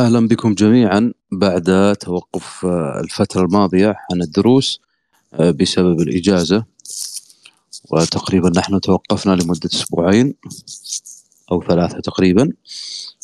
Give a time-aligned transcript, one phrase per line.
[0.00, 4.80] أهلا بكم جميعا بعد توقف آه، الفترة الماضية عن الدروس
[5.34, 6.64] آه، بسبب الإجازة.
[7.90, 10.34] وتقريبا نحن توقفنا لمدة أسبوعين
[11.52, 12.52] أو ثلاثة تقريبا.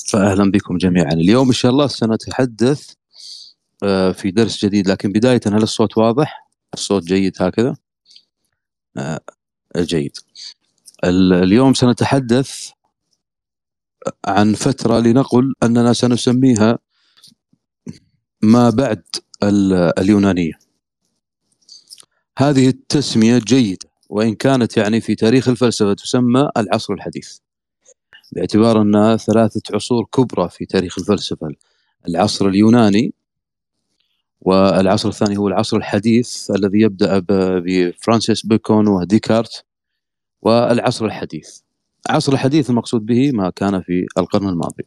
[0.08, 1.12] فأهلا بكم جميعا.
[1.12, 2.90] اليوم إن شاء الله سنتحدث
[3.82, 4.88] آه، في درس جديد.
[4.88, 7.76] لكن بداية هل الصوت واضح؟ الصوت جيد هكذا؟
[9.76, 10.16] جيد.
[11.04, 12.70] اليوم سنتحدث
[14.26, 16.78] عن فترة لنقل أننا سنسميها
[18.42, 19.02] ما بعد
[19.98, 20.52] اليونانية.
[22.38, 27.38] هذه التسمية جيدة وإن كانت يعني في تاريخ الفلسفة تسمى العصر الحديث.
[28.32, 31.48] باعتبار أنها ثلاثة عصور كبرى في تاريخ الفلسفة
[32.08, 33.14] العصر اليوناني
[34.40, 39.64] والعصر الثاني هو العصر الحديث الذي يبدأ بفرانسيس بيكون وديكارت
[40.42, 41.58] والعصر الحديث.
[42.10, 44.84] العصر الحديث المقصود به ما كان في القرن الماضي.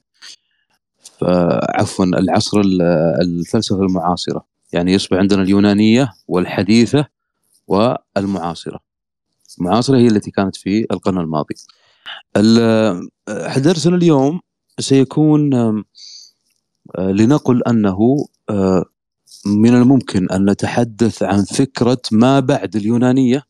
[1.76, 2.62] عفوا العصر
[3.22, 4.46] الفلسفة المعاصرة.
[4.74, 7.06] يعني يصبح عندنا اليونانية والحديثة
[7.68, 8.80] والمعاصرة.
[9.60, 11.56] المعاصرة هي التي كانت في القرن الماضي.
[13.58, 14.40] درسنا اليوم
[14.80, 15.50] سيكون
[17.00, 18.28] لنقل أنه
[19.46, 23.44] من الممكن أن نتحدث عن فكرة ما بعد اليونانية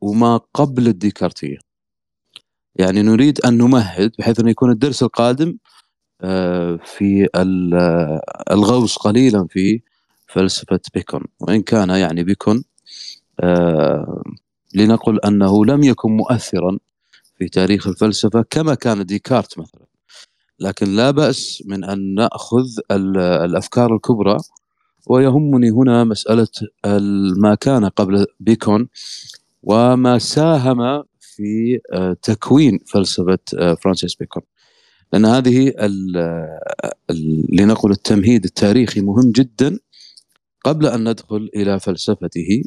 [0.00, 1.58] وما قبل الديكارتية.
[2.78, 5.56] يعني نريد أن نمهد بحيث انه يكون الدرس القادم
[6.20, 7.28] آه، في
[8.50, 9.80] الغوص قليلا في
[10.26, 11.24] فلسفة بيكون.
[11.40, 12.64] وإن كان يعني بيكون
[13.40, 14.22] آه،
[14.74, 16.78] لنقل أنه لم يكن مؤثرا
[17.38, 19.86] في تاريخ الفلسفة كما كان ديكارت مثلا.
[20.60, 24.36] لكن لا بأس من أن نأخذ الأفكار الكبرى
[25.06, 26.48] ويهمني هنا مسألة
[27.36, 28.88] ما كان قبل بيكون
[29.62, 31.04] وما ساهم
[31.36, 34.42] في آه، تكوين فلسفة آه، فرانسيس بيكون.
[35.12, 35.72] لأن هذه
[37.52, 39.78] لنقل التمهيد التاريخي مهم جدا
[40.64, 42.62] قبل أن ندخل إلى فلسفته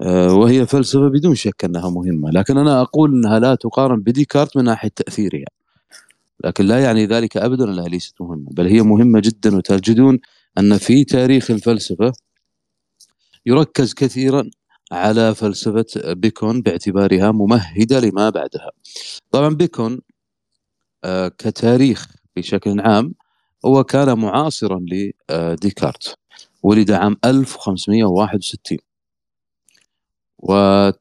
[0.00, 2.30] آه، وهي فلسفة بدون شك أنها مهمة.
[2.30, 5.46] لكن أنا أقول إنها لا تقارن بديكارت من ناحية تأثيرها.
[6.44, 9.56] لكن لا يعني ذلك ابدا أنها ليست مهمة بل هي مهمة جدا.
[9.56, 10.18] وتجدون
[10.58, 12.12] أن في تاريخ الفلسفة
[13.46, 14.50] يركز كثيرا
[14.92, 18.70] على فلسفة بيكون باعتبارها ممهدة لما بعدها.
[19.30, 20.00] طبعا بيكون
[21.04, 23.14] آه، كتاريخ بشكل عام
[23.66, 24.80] هو كان معاصرا
[25.30, 26.14] لديكارت
[26.62, 28.78] ولد عام 1561
[30.38, 30.96] ونشأ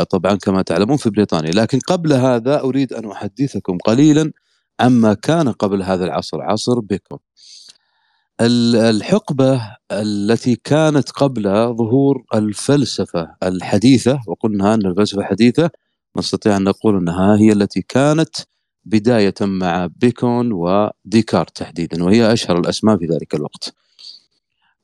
[0.00, 1.50] آه، طبعا كما تعلمون في بريطانيا.
[1.50, 4.32] لكن قبل هذا أريد أن أحدثكم قليلا
[4.80, 7.18] عما كان قبل هذا العصر عصر بيكون.
[8.40, 11.42] الحقبة التي كانت قبل
[11.74, 15.70] ظهور الفلسفة الحديثة وقلنا أن الفلسفة الحديثة
[16.16, 18.36] نستطيع أن نقول أنها هي التي كانت
[18.84, 23.74] بداية مع بيكون وديكارت تحديدا وهي أشهر الأسماء في ذلك الوقت.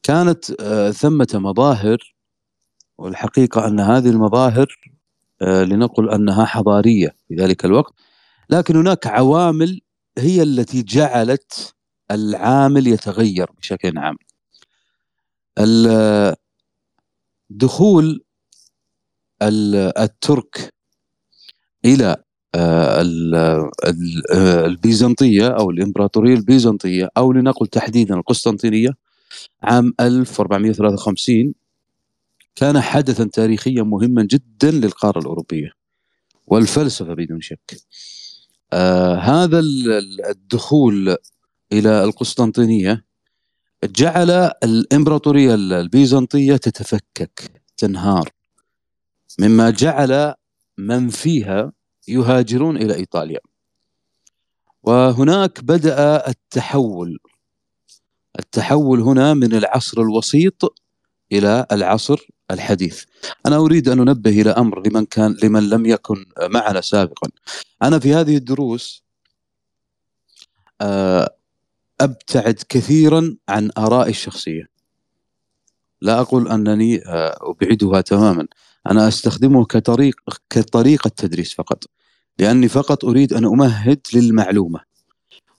[0.02, 2.14] كانت آه، ثمة مظاهر
[2.98, 4.78] والحقيقة أن هذه المظاهر
[5.42, 7.94] آه، لنقل أنها حضارية في ذلك الوقت
[8.50, 9.80] لكن هناك عوامل
[10.18, 11.75] هي التي جعلت
[12.10, 14.16] العامل يتغير بشكل عام
[17.50, 18.24] دخول
[19.42, 20.74] الترك
[21.84, 22.16] إلى
[22.54, 23.02] آه،
[24.66, 28.90] البيزنطية أو الإمبراطورية البيزنطية أو لنقل تحديدا القسطنطينية
[29.62, 31.54] عام 1453
[32.54, 35.70] كان حدثا تاريخيا مهما جدا للقارة الأوروبية
[36.46, 37.76] والفلسفة بدون شك.
[38.72, 39.58] آه هذا
[40.30, 41.16] الدخول
[41.72, 43.04] إلى القسطنطينية
[43.84, 44.30] جعل
[44.64, 48.30] الإمبراطورية البيزنطية تتفكك تنهار.
[49.38, 50.34] مما جعل
[50.78, 51.72] من فيها
[52.08, 53.40] يهاجرون إلى إيطاليا.
[54.82, 57.18] وهناك بدأ التحول.
[58.38, 60.74] التحول هنا من العصر الوسيط
[61.32, 63.04] إلى العصر الحديث.
[63.46, 67.28] أنا أريد أن أنبه إلى أمر لمن كان لمن لم يكن معنا سابقا.
[67.82, 69.06] أنا في هذه الدروس
[70.80, 71.35] آه،
[72.00, 74.68] أبتعد كثيرا عن آرائي الشخصية.
[76.02, 78.46] لا أقول أنني آه، أبعدها تماما.
[78.90, 80.14] أنا أستخدمه كطريق
[80.50, 81.84] كطريقة تدريس فقط
[82.38, 84.80] لأني فقط أريد أن أمهد للمعلومة.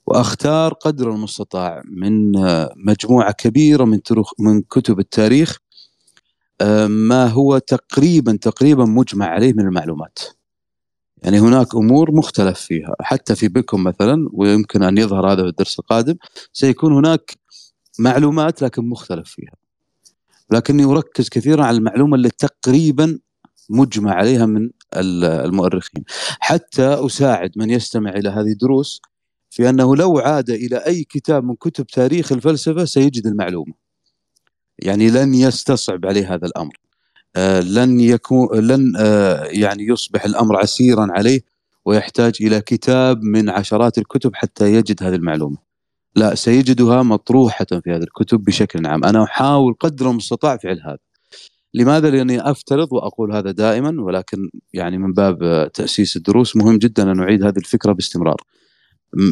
[0.06, 4.00] وأختار قدر المستطاع من آه، مجموعة كبيرة من
[4.40, 5.58] من كتب التاريخ
[6.62, 10.20] آه، ما هو تقريبا تقريبا مجمع عليه من المعلومات.
[11.24, 12.96] يعني هناك أمور مختلف فيها.
[13.02, 16.16] حتى في بكم مثلا ويمكن أن يظهر هذا في الدرس القادم
[16.54, 17.38] سيكون هناك
[18.00, 19.54] معلومات لكن مختلف فيها.
[20.52, 23.20] لكني أركز كثيرا على المعلومة اللي تقريبا
[23.70, 26.04] مجمع عليها من المؤرخين.
[26.40, 29.02] حتى أساعد من يستمع إلى هذه الدروس
[29.50, 33.74] في أنه لو عاد إلى أي كتاب من كتب تاريخ الفلسفة سيجد المعلومة.
[34.80, 36.74] يعني لن يستصعب عليه هذا الأمر.
[36.74, 36.87] آه
[37.62, 41.42] لن يكون لن آه يعني يصبح الأمر عسيرا عليه
[41.86, 45.58] ويحتاج إلى كتاب من عشرات الكتب حتى يجد هذه المعلومة.
[46.16, 49.06] لا سيجدها مطروحة في هذه الكتب بشكل عام.
[49.06, 50.98] أنا أحاول قدر المستطاع فعل هذا.
[51.74, 57.18] لماذا؟ لأني أفترض وأقول هذا دائما ولكن يعني من باب تأسيس الدروس مهم جدا أن
[57.18, 58.42] نعيد هذه الفكرة باستمرار.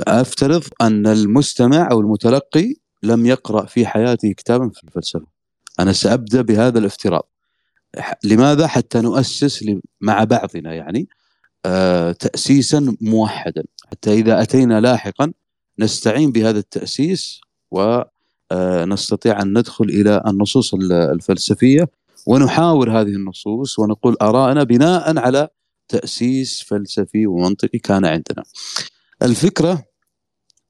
[0.07, 2.73] أفترض أن المستمع أو المتلقي
[3.03, 5.25] لم يقرأ في حياته كتابا في الفلسفة.
[5.79, 7.29] أنا سأبدأ بهذا الافتراض.
[8.23, 9.65] لماذا؟ حتى نؤسس
[10.01, 11.07] مع بعضنا يعني
[11.65, 13.63] آه، تأسيسا موحدا.
[13.91, 15.31] حتى إذا أتينا لاحقا
[15.79, 21.87] نستعين بهذا التأسيس ونستطيع آه، أن ندخل إلى النصوص الفلسفية
[22.27, 25.47] ونحاور هذه النصوص ونقول آراءنا بناء على
[25.87, 28.43] تأسيس فلسفي ومنطقي كان عندنا.
[29.21, 29.83] الفكرة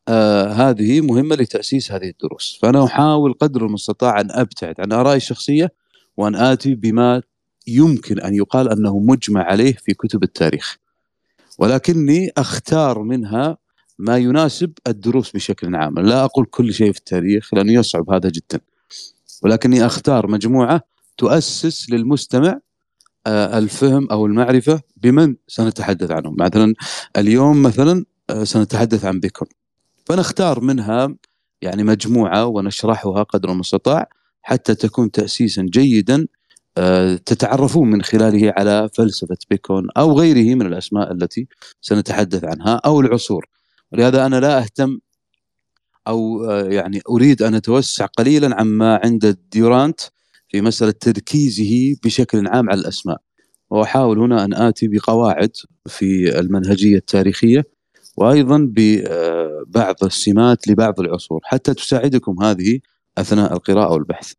[0.07, 2.59] آه هذه مهمة لتأسيس هذه الدروس.
[2.61, 5.71] فأنا أحاول قدر المستطاع أن أبتعد عن آرائي الشخصية
[6.17, 7.21] وأن آتي بما
[7.67, 10.77] يمكن أن يقال أنه مجمع عليه في كتب التاريخ.
[11.57, 13.57] ولكني أختار منها
[13.99, 15.99] ما يناسب الدروس بشكل عام.
[15.99, 18.59] لا أقول كل شيء في التاريخ لأنه يصعب هذا جدا.
[19.43, 20.81] ولكني أختار مجموعة
[21.17, 22.59] تؤسس للمستمع
[23.27, 26.35] آه، الفهم أو المعرفة بمن سنتحدث عنهم.
[26.39, 26.73] مثلا
[27.17, 29.47] اليوم مثلا آه، سنتحدث عن بيكون.
[30.05, 31.15] فنختار منها
[31.61, 34.09] يعني مجموعة ونشرحها قدر المستطاع.
[34.45, 36.27] حتى تكون تأسيسا جيدا
[36.77, 41.47] آه، تتعرفون من خلاله على فلسفة بيكون أو غيره من الأسماء التي
[41.81, 43.45] سنتحدث عنها أو العصور.
[43.91, 44.99] ولهذا أنا لا أهتم
[46.07, 50.01] أو آه، يعني أريد أن أتوسع قليلا عما عند ديورانت
[50.49, 53.21] في مسألة تركيزه بشكل عام على الأسماء.
[53.69, 55.51] وأحاول هنا أن آتي بقواعد
[55.87, 57.63] في المنهجية التاريخية
[58.17, 61.39] وأيضا ببعض السمات لبعض العصور.
[61.43, 62.79] حتى تساعدكم هذه
[63.17, 64.33] أثناء القراءة والبحث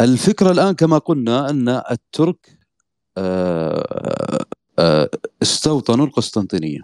[0.00, 2.58] الفكرة الآن كما قلنا أن الترك
[3.18, 4.44] آه،
[4.78, 5.10] آه،
[5.42, 6.80] استوطنوا القسطنطينية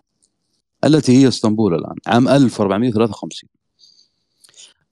[0.85, 3.51] التي هي اسطنبول الآن عام 1453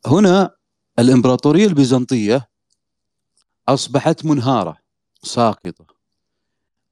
[0.06, 0.50] هنا
[0.98, 2.48] الإمبراطورية البيزنطية
[3.68, 4.76] أصبحت منهارة
[5.22, 5.86] ساقطة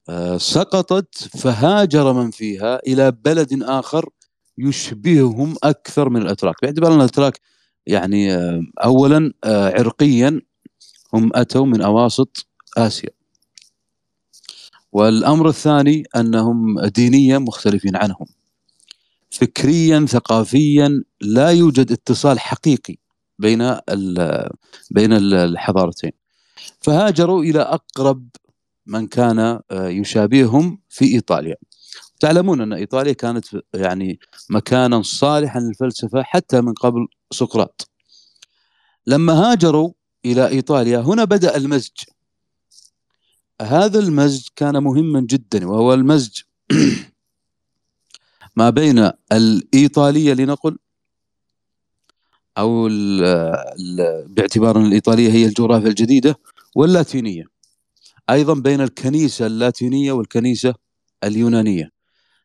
[0.08, 4.08] آه، سقطت فهاجر من فيها إلى بلد آخر
[4.58, 6.54] يشبههم أكثر من الأتراك.
[6.62, 7.40] باعتبار أن الأتراك
[7.86, 8.34] يعني
[8.84, 10.40] أولا عرقيا
[11.14, 12.46] هم أتوا من أواسط
[12.76, 13.10] آسيا.
[14.92, 18.26] والأمر الثاني أنهم دينيا مختلفين عنهم.
[19.30, 22.96] فكريا ثقافيا لا يوجد اتصال حقيقي
[23.38, 23.76] بين
[24.90, 26.12] بين الحضارتين.
[26.80, 28.28] فهاجروا إلى أقرب
[28.86, 31.56] من كان آه، يشابههم في إيطاليا.
[32.20, 33.44] تعلمون أن إيطاليا كانت
[33.74, 34.18] يعني
[34.50, 37.90] مكانا صالحا للفلسفة حتى من قبل سقراط.
[39.06, 39.92] لما هاجروا
[40.24, 41.92] إلى إيطاليا هنا بدأ المزج.
[43.62, 46.40] هذا المزج كان مهما جدا وهو المزج
[48.56, 50.78] ما بين الإيطالية لنقل
[52.58, 56.38] ال باعتبار أن الإيطالية هي الجغرافيا الجديدة
[56.76, 57.44] واللاتينية.
[58.30, 60.74] أيضا بين الكنيسة اللاتينية والكنيسة
[61.24, 61.90] اليونانية.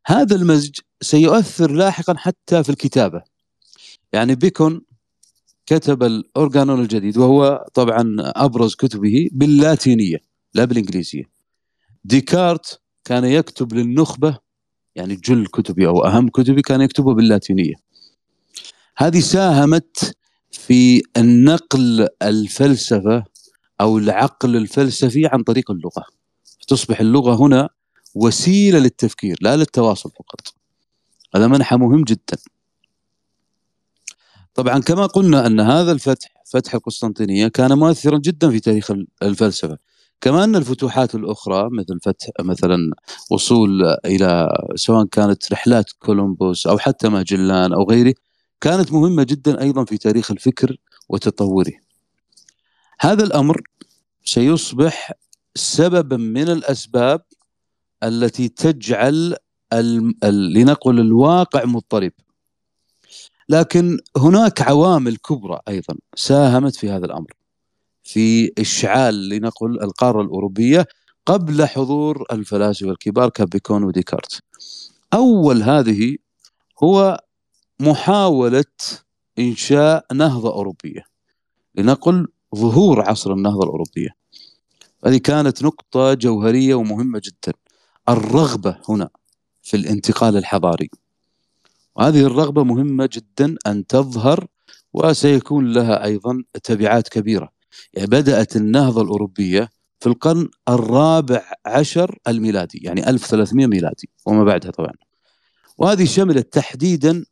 [0.05, 3.23] هذا المزج سيؤثر لاحقا حتى في الكتابة.
[4.13, 4.81] يعني بيكون
[5.65, 10.17] كتب الأورجانون الجديد وهو طبعا أبرز كتبه باللاتينية
[10.53, 11.23] لا بالإنجليزية.
[12.05, 14.37] ديكارت كان يكتب للنخبة
[14.95, 17.73] يعني جل كتبه أو أهم كتبه كان يكتبه باللاتينية.
[18.97, 20.17] هذه ساهمت
[20.51, 23.23] في النقل الفلسفة
[23.81, 26.05] أو العقل الفلسفي عن طريق اللغة.
[26.67, 27.69] تصبح اللغة هنا
[28.15, 30.53] وسيلة للتفكير لا للتواصل فقط.
[31.35, 32.37] هذا منحى مهم جدا.
[34.59, 38.91] طبعا كما قلنا أن هذا الفتح فتح القسطنطينية كان مؤثرا جدا في تاريخ
[39.23, 39.77] الفلسفة
[40.21, 42.77] كما أن الفتوحات الأخرى مثل فتح مثلا
[43.31, 48.13] وصول إلى سواء كانت رحلات كولومبوس أو حتى ماجلان أو غيره
[48.61, 50.77] كانت مهمة جدا أيضا في تاريخ الفكر
[51.09, 51.73] وتطوره.
[52.99, 53.61] هذا الأمر
[54.23, 55.11] سيصبح
[55.55, 57.21] سببا من الأسباب
[58.03, 59.35] التي تجعل
[60.23, 62.11] لنقل الواقع مضطرب
[63.49, 67.33] لكن هناك عوامل كبرى أيضا ساهمت في هذا الأمر
[68.03, 70.87] في إشعال لنقل القارة الأوروبية
[71.25, 74.43] قبل حضور الفلاسفه الكبار كبيكون وديكارت.
[75.13, 76.17] أول هذه
[76.83, 77.23] هو
[77.79, 78.65] محاولة
[79.39, 81.05] إنشاء نهضة أوروبية
[81.75, 84.09] لنقل ظهور عصر النهضة الأوروبية.
[85.05, 87.53] هذه كانت نقطة جوهرية ومهمة جدا.
[88.09, 89.09] الرغبة هنا
[89.61, 90.89] في الانتقال الحضاري.
[91.99, 94.47] وهذه الرغبة مهمة جدا أن تظهر
[94.93, 97.49] وسيكون لها أيضا تبعات كبيرة.
[97.93, 104.93] يعني بدأت النهضة الأوروبية في القرن الرابع عشر الميلادي يعني 1300 ميلادي وما بعدها طبعا.
[105.77, 107.25] وهذه شملت تحديدا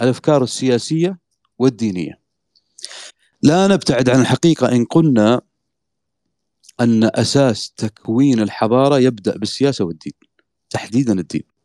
[0.00, 1.18] الأفكار السياسية
[1.58, 2.20] والدينية.
[3.42, 5.40] لا نبتعد عن الحقيقة إن قلنا
[6.80, 10.12] أن أساس تكوين الحضارة يبدأ بالسياسة والدين
[10.70, 11.55] تحديدا الدين.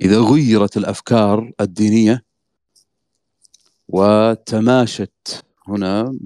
[0.00, 2.24] إذا غيرت الأفكار الدينية
[3.88, 6.18] وتماشت هنا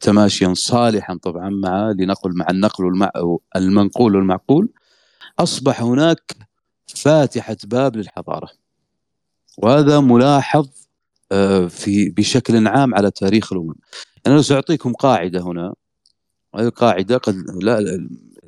[0.00, 3.10] تماشيا صالحا طبعا مع لنقل مع النقل
[3.56, 4.68] المنقول والمعقول
[5.38, 6.36] أصبح هناك
[6.86, 8.50] فاتحة باب للحضارة.
[9.58, 10.68] وهذا ملاحظ
[11.32, 13.74] آه، في بشكل عام على تاريخ الأمم.
[14.26, 15.74] أنا سأعطيكم قاعدة هنا
[16.54, 17.80] هذه قاعدة قد لا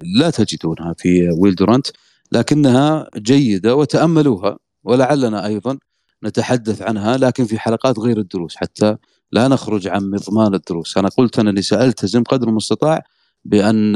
[0.02, 1.86] لا تجدونها في ويلدرانت
[2.32, 4.58] لكنها جيدة وتأملوها.
[4.84, 5.78] ولعلنا أيضا
[6.24, 8.96] نتحدث عنها لكن في حلقات غير الدروس حتى
[9.32, 10.98] لا نخرج عن مضمان الدروس.
[10.98, 13.02] أنا قلت أنني سألتزم قدر المستطاع
[13.44, 13.92] بأن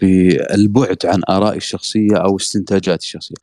[0.00, 3.34] بالبعد عن آرائي الشخصية أو استنتاجاتي الشخصية.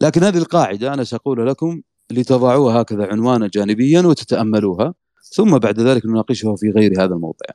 [0.00, 1.80] لكن هذه القاعدة أنا سأقول لكم
[2.10, 7.46] لتضعوها هكذا عنوانا جانبيا وتتأملوها ثم بعد ذلك نناقشها في غير هذا الموضع.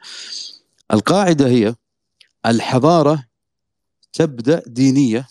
[0.93, 1.75] القاعدة هي
[2.45, 3.23] الحضارة
[4.13, 5.27] تبدأ دينية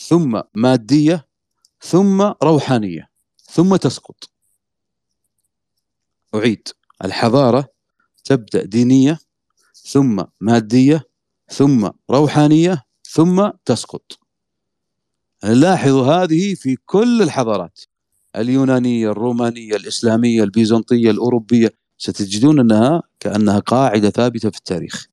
[0.00, 1.26] ثم مادية
[1.80, 3.10] ثم روحانية
[3.50, 4.30] ثم تسقط.
[6.34, 6.68] أعيد.
[7.04, 7.68] الحضارة
[8.24, 9.18] تبدأ دينية
[9.74, 11.08] ثم مادية
[11.48, 14.18] ثم روحانية ثم تسقط.
[15.42, 17.80] لاحظوا هذه في كل الحضارات.
[18.36, 25.06] اليونانية الرومانية الإسلامية البيزنطية الأوروبية ستجدون أنها كأنها قاعدة ثابتة في التاريخ.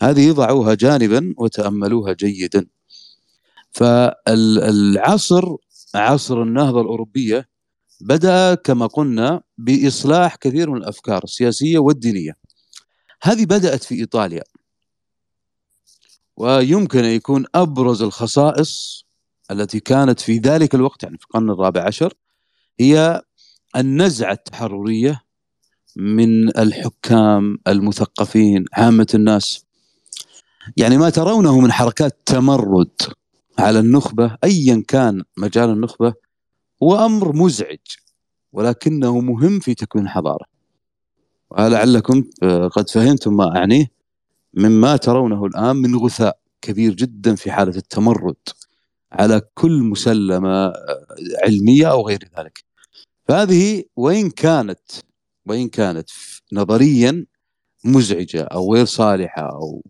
[0.00, 2.66] هذه ضعوها جانبا وتأملوها جيدا.
[3.76, 5.56] فالعصر
[5.94, 7.48] عصر النهضة الأوروبية
[8.00, 12.36] بدأ كما قلنا بإصلاح كثير من الأفكار السياسية والدينية.
[13.22, 14.42] هذه بدأت في إيطاليا.
[16.36, 19.04] ويمكن أن يكون أبرز الخصائص
[19.50, 22.14] التي كانت في ذلك الوقت يعني في القرن الرابع عشر
[22.80, 23.22] هي
[23.76, 25.22] النزعة التحررية
[25.96, 29.64] من الحكام المثقفين عامة الناس.
[30.76, 32.90] يعني ما ترونه من حركات تمرد.
[33.58, 36.14] على النخبة أيا كان مجال النخبة
[36.82, 37.78] هو أمر مزعج
[38.52, 40.44] ولكنه مهم في تكوين الحضارة.
[41.50, 42.24] ولعلكم
[42.72, 43.90] قد فهمتم ما أعنيه
[44.54, 48.36] مما ترونه الآن من غثاء كبير جدا في حالة التمرد
[49.12, 50.72] على كل مسلمة
[51.44, 52.64] علمية أو غير ذلك.
[53.28, 54.80] فهذه وإن كانت
[55.46, 56.10] وإن كانت
[56.52, 57.26] نظريا
[57.84, 59.82] مزعجة أو غير صالحة أو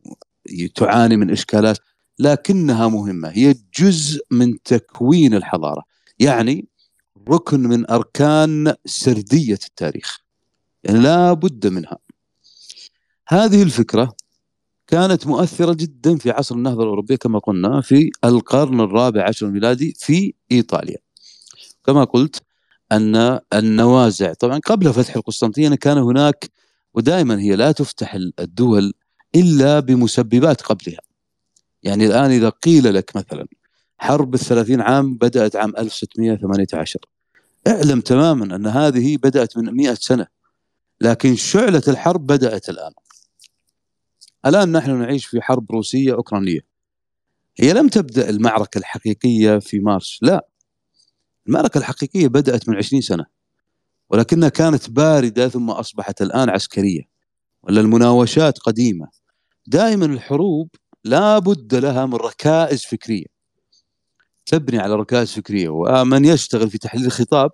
[0.75, 1.79] تعاني من إشكالات
[2.19, 3.29] لكنها مهمة.
[3.29, 5.83] هي جزء من تكوين الحضارة
[6.19, 6.69] يعني
[7.29, 10.19] ركن من أركان سردية التاريخ
[10.85, 11.99] يعني لا بد منها.
[13.29, 14.17] هذه الفكرة
[14.87, 20.35] كانت مؤثرة جدا في عصر النهضة الأوروبية كما قلنا في القرن الرابع عشر الميلادي في
[20.53, 20.99] إيطاليا.
[21.85, 22.43] كما قلت
[22.93, 26.51] أن النوازع طبعا قبل فتح القسطنطينية كان هناك
[26.95, 28.93] ودائما هي لا تفتح الدول
[29.35, 31.06] إلا بمسببات قبلها.
[31.87, 33.47] يعني الآن إذا قيل لك مثلا
[33.99, 37.01] حرب الثلاثين عام بدأت عام 1618
[37.67, 40.27] اعلم تماما أن هذه بدأت من مئة سنة
[41.01, 42.93] لكن شعلة الحرب بدأت الآن.
[44.47, 46.61] الآن نحن نعيش في حرب روسية أوكرانية.
[47.61, 50.49] هي لم تبدأ المعركة الحقيقية في مارس لا.
[51.47, 53.27] المعركة الحقيقية بدأت من عشرين سنة
[54.11, 57.03] ولكنها كانت باردة ثم أصبحت الآن عسكرية
[57.63, 59.09] ولا المناوشات قديمة.
[59.67, 60.69] دائما الحروب
[61.07, 63.27] لا بد لها من ركائز فكرية.
[64.47, 65.69] تبني على ركائز فكرية.
[65.69, 67.51] ومن يشتغل في تحليل الخطاب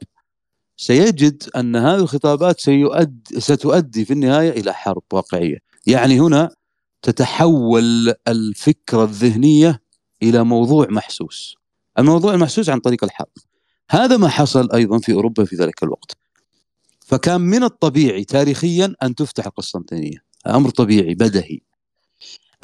[0.77, 5.59] سيجد أن هذه الخطابات سيؤدي ستؤدي في النهاية إلى حرب واقعية.
[5.87, 6.51] يعني هنا
[7.03, 9.83] تتحول الفكرة الذهنية
[10.23, 11.57] إلى موضوع محسوس.
[11.99, 13.33] الموضوع المحسوس عن طريق الحرب.
[13.91, 16.17] هذا ما حصل أيضا في أوروبا في ذلك الوقت.
[17.07, 20.25] فكان من الطبيعي تاريخيا أن تفتح القسطنطينية.
[20.47, 21.72] أمر طبيعي بدهي.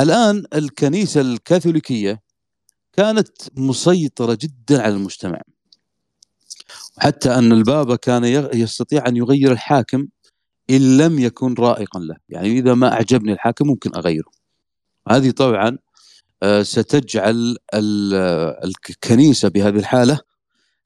[0.01, 2.23] الآن الكنيسة الكاثوليكية
[2.93, 5.41] كانت مسيطرة جدا على المجتمع.
[6.99, 8.25] حتى أن البابا كان
[8.55, 10.09] يستطيع أن يغير الحاكم
[10.71, 12.17] إن لم يكن رائقا له.
[12.29, 14.31] يعني إذا ما أعجبني الحاكم ممكن أغيره.
[15.09, 15.79] هذه طبعا
[16.43, 17.57] آه، ستجعل
[18.65, 20.21] الكنيسة بهذه الحالة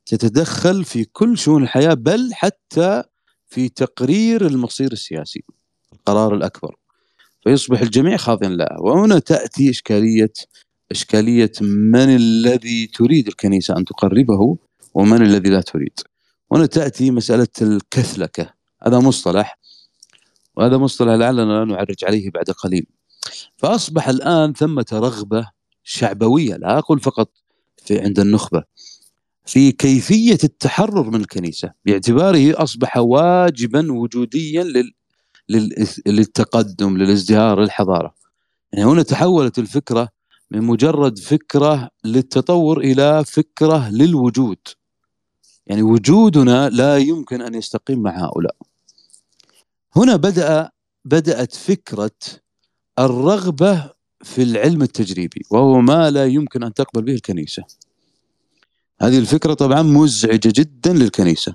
[0.06, 3.02] تتدخل في كل شؤون الحياة بل حتى
[3.46, 5.44] في تقرير المصير السياسي
[5.92, 6.76] القرار الأكبر.
[7.42, 8.76] فيصبح الجميع خاضعا لها.
[8.80, 10.32] وهنا تأتي إشكالية
[10.90, 14.58] إشكالية من الذي تريد الكنيسة أن تقربه
[14.94, 16.00] ومن الذي لا تريد.
[16.52, 18.54] هنا تأتي مسألة الكثلكة.
[18.86, 19.58] هذا مصطلح
[20.56, 22.86] وهذا مصطلح لعلنا نعرج عليه بعد قليل.
[23.56, 25.50] فأصبح الآن ثمة رغبة
[25.84, 27.32] شعبوية لا أقول فقط
[27.84, 28.62] في عند النخبة
[29.46, 31.72] في كيفية التحرر من الكنيسة.
[31.84, 34.92] باعتباره أصبح واجبا وجوديا لل...
[35.52, 35.86] لل...
[36.06, 38.14] للتقدم للازدهار للحضارة.
[38.72, 40.08] يعني هنا تحولت الفكرة
[40.50, 44.58] من مجرد فكرة للتطور إلى فكرة للوجود.
[45.66, 48.56] يعني وجودنا لا يمكن أن يستقيم مع هؤلاء.
[49.96, 50.70] هنا بدأ
[51.04, 52.10] بدأت فكرة
[52.98, 53.90] الرغبة
[54.22, 57.64] في العلم التجريبي وهو ما لا يمكن أن تقبل به الكنيسة.
[59.00, 61.54] هذه الفكرة طبعا مزعجة جدا للكنيسة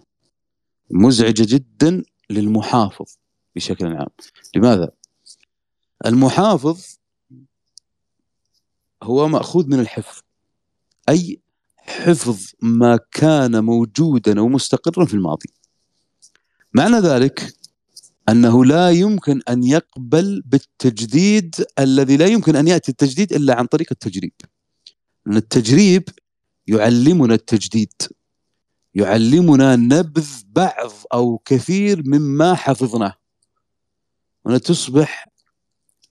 [0.92, 3.06] مزعجة جدا للمحافظ.
[3.58, 4.08] بشكل عام.
[4.56, 4.90] لماذا؟
[6.06, 6.86] المحافظ
[9.04, 10.22] هو مأخوذ من الحفظ
[11.10, 11.42] أي
[11.78, 15.50] حفظ ما كان موجودا أو مستقرا في الماضي.
[16.74, 17.54] معنى ذلك
[18.30, 23.88] أنه لا يمكن أن يقبل بالتجديد الذي لا يمكن أن يأتي التجديد إلا عن طريق
[23.92, 24.34] التجريب.
[25.26, 26.10] لأن التجريب
[26.68, 27.94] يعلمنا التجديد
[28.94, 33.27] يعلمنا نبذ بعض أو كثير مما حفظناه.
[34.48, 35.28] هنا تصبح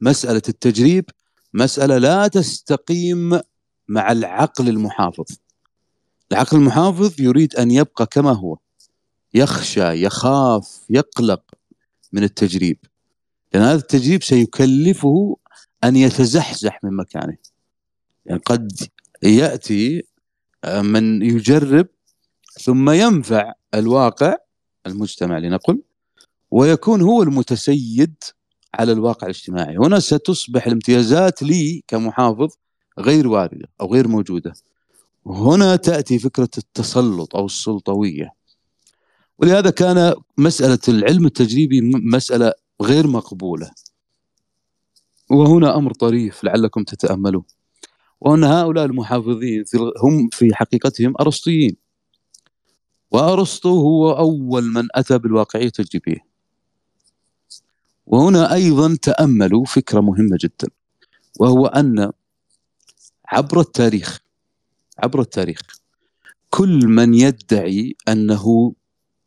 [0.01, 1.11] مسألة التجريب
[1.55, 3.41] مسألة لا تستقيم
[3.89, 5.25] مع العقل المحافظ.
[6.33, 8.57] العقل المحافظ يريد أن يبقى كما هو
[9.35, 11.43] يخشى يخاف يقلق
[12.13, 12.79] من التجريب.
[13.55, 15.37] لأن هذا التجريب سيكلفه
[15.85, 17.37] أن يتزحزح من مكانه.
[18.27, 18.73] يعني قد
[19.23, 20.03] يأتي
[20.67, 21.87] من يجرب
[22.61, 24.37] ثم ينفع الواقع
[24.87, 25.83] المجتمع لنقل.
[26.57, 28.15] ويكون هو المتسيد
[28.75, 29.77] على الواقع الاجتماعي.
[29.77, 32.49] هنا ستصبح الامتيازات لي كمحافظ
[32.99, 34.53] غير واردة أو غير موجودة.
[35.27, 38.33] هنا تأتي فكرة التسلط أو السلطوية.
[39.39, 42.53] ولهذا كان مسألة العلم التجريبي مسألة
[42.83, 43.71] غير مقبولة.
[45.31, 47.45] وهنا أمر طريف لعلكم تتأملون
[48.21, 49.65] وأن هؤلاء المحافظين
[50.03, 51.77] هم في حقيقتهم أرسطيين.
[53.11, 56.26] وأرسطو هو أول من أتى بالواقعية التجريبية.
[58.07, 60.69] وهنا أيضا تأملوا فكرة مهمة جدا
[61.41, 62.13] وهو أن
[63.29, 64.21] عبر التاريخ
[64.99, 65.61] عبر التاريخ
[66.51, 68.75] كل من يدعي أنه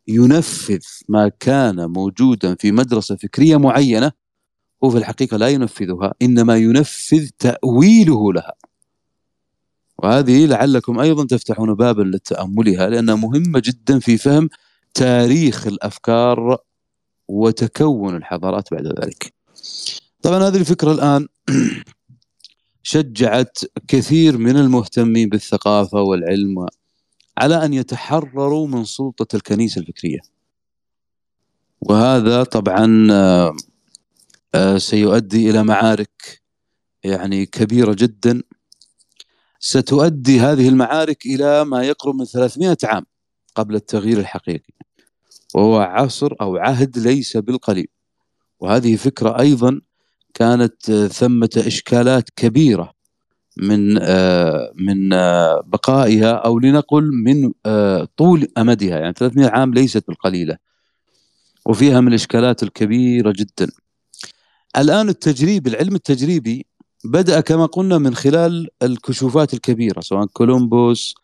[0.08, 4.12] ينفذ ما كان موجودا في مدرسة فكرية معينة
[4.84, 8.54] هو في الحقيقة لا ينفذها إنما ينفذ تأويله لها.
[9.98, 14.48] وهذه لعلكم أيضا تفتحون بابا لتأملها لأنها مهمة جدا في فهم
[14.94, 16.58] تاريخ الأفكار
[17.30, 19.34] وتكون الحضارات بعد ذلك.
[20.22, 21.28] طبعا هذه الفكرة الآن
[22.82, 26.66] شجعت كثير من المهتمين بالثقافة والعلم
[27.38, 30.18] على أن يتحرروا من سلطة الكنيسة الفكرية.
[31.80, 33.56] وهذا طبعا آه،
[34.54, 36.42] آه، سيؤدي إلى معارك
[37.04, 38.42] يعني كبيرة جدا.
[39.60, 43.06] ستؤدي هذه المعارك إلى ما يقرب من 300 عام
[43.54, 44.74] قبل التغيير الحقيقي.
[45.54, 47.86] وهو عصر أو عهد ليس بالقليل.
[48.60, 49.80] وهذه فكرة أيضا
[50.34, 52.92] كانت ثمة إشكالات كبيرة
[53.56, 58.98] من آه، من آه، بقائها أو لنقل من آه، طول أمدها.
[58.98, 60.56] يعني 300 عام ليست بالقليلة.
[61.66, 63.70] وفيها من الإشكالات الكبيرة جدا.
[64.78, 66.66] الآن التجريب العلم التجريبي
[67.04, 71.14] بدأ كما قلنا من خلال الكشوفات الكبيرة سواء كولومبوس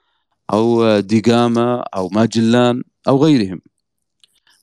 [0.52, 3.60] أو ديغاما أو ماجلان أو غيرهم.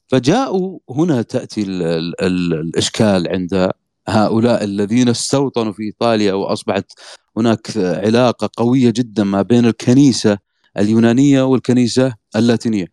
[0.07, 3.71] فجاءوا هنا تأتي ال ال ال الإشكال عند
[4.07, 6.91] هؤلاء الذين استوطنوا في إيطاليا وأصبحت
[7.37, 10.37] هناك علاقة قوية جدا ما بين الكنيسة
[10.77, 12.87] اليونانية والكنيسة اللاتينية.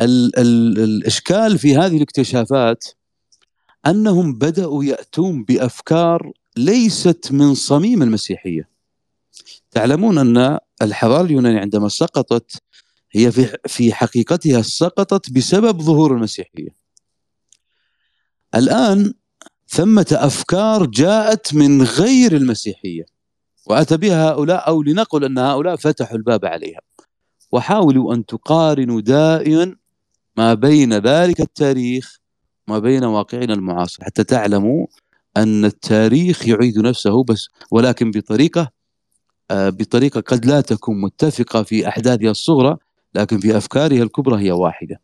[0.00, 2.84] ال ال الإشكال في هذه الاكتشافات
[3.86, 8.68] أنهم بدأوا يأتون بأفكار ليست من صميم المسيحية.
[9.70, 12.62] تعلمون أن الحضارة اليونانية عندما سقطت
[13.12, 16.68] هي في في حقيقتها سقطت بسبب ظهور المسيحية.
[18.54, 19.14] الآن
[19.68, 23.04] ثمة أفكار جاءت من غير المسيحية
[23.66, 26.80] وأتى بها هؤلاء أو لنقل أن هؤلاء فتحوا الباب عليها
[27.52, 29.76] وحاولوا أن تقارنوا دائما
[30.36, 32.20] ما بين ذلك التاريخ
[32.68, 34.86] وما بين واقعنا المعاصر حتى تعلموا
[35.36, 38.70] أن التاريخ يعيد نفسه بس ولكن بطريقة
[39.50, 42.76] آه، بطريقة قد لا تكون متفقة في أحداثها الصغرى
[43.14, 45.00] لكن في أفكارها الكبرى هي واحدة.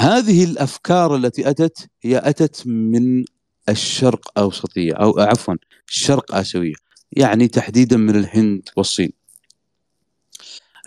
[0.00, 3.24] هذه الأفكار التي أتت هي أتت من
[3.68, 5.54] الشرق أوسطية أو عفوا
[5.88, 6.74] الشرق آسيوية
[7.12, 9.12] يعني تحديدا من الهند والصين.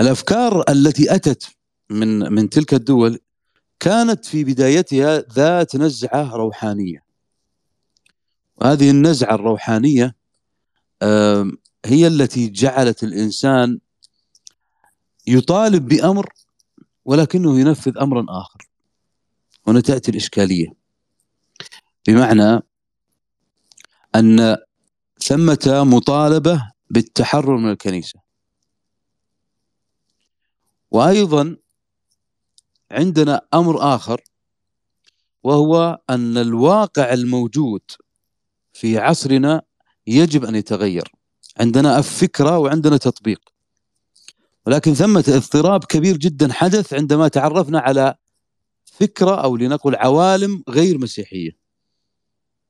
[0.01, 1.47] الأفكار التي أتت
[1.89, 3.19] من من تلك الدول
[3.79, 7.03] كانت في بدايتها ذات نزعة روحانية.
[8.57, 10.15] وهذه النزعة الروحانية
[11.85, 13.79] هي التي جعلت الإنسان
[15.27, 16.29] يطالب بأمر
[17.05, 18.69] ولكنه ينفذ أمرا آخر
[19.67, 20.67] هنا تأتي الإشكالية.
[22.07, 22.61] بمعنى
[24.15, 24.57] أن
[25.19, 28.19] ثمة مطالبة بالتحرر من الكنيسة.
[30.91, 31.57] وأيضا
[32.91, 34.21] عندنا أمر آخر
[35.43, 37.81] وهو أن الواقع الموجود
[38.73, 39.61] في عصرنا
[40.07, 41.11] يجب أن يتغير.
[41.59, 43.50] عندنا فكره وعندنا تطبيق.
[44.71, 48.15] ولكن ثمة اضطراب كبير جدا حدث عندما تعرفنا على
[48.85, 51.51] فكرة أو لنقل عوالم غير مسيحية.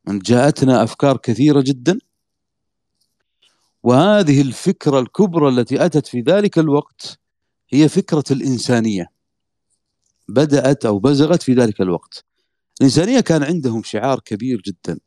[0.08, 2.00] جاءتنا أفكار كثيرة جدا
[3.84, 7.20] وهذه الفكرة الكبرى التي أتت في ذلك الوقت
[7.70, 9.12] هي فكرة الإنسانية.
[10.28, 12.26] بدأت أو بزغت في ذلك الوقت.
[12.80, 15.00] الإنسانية كان عندهم شعار كبير جدا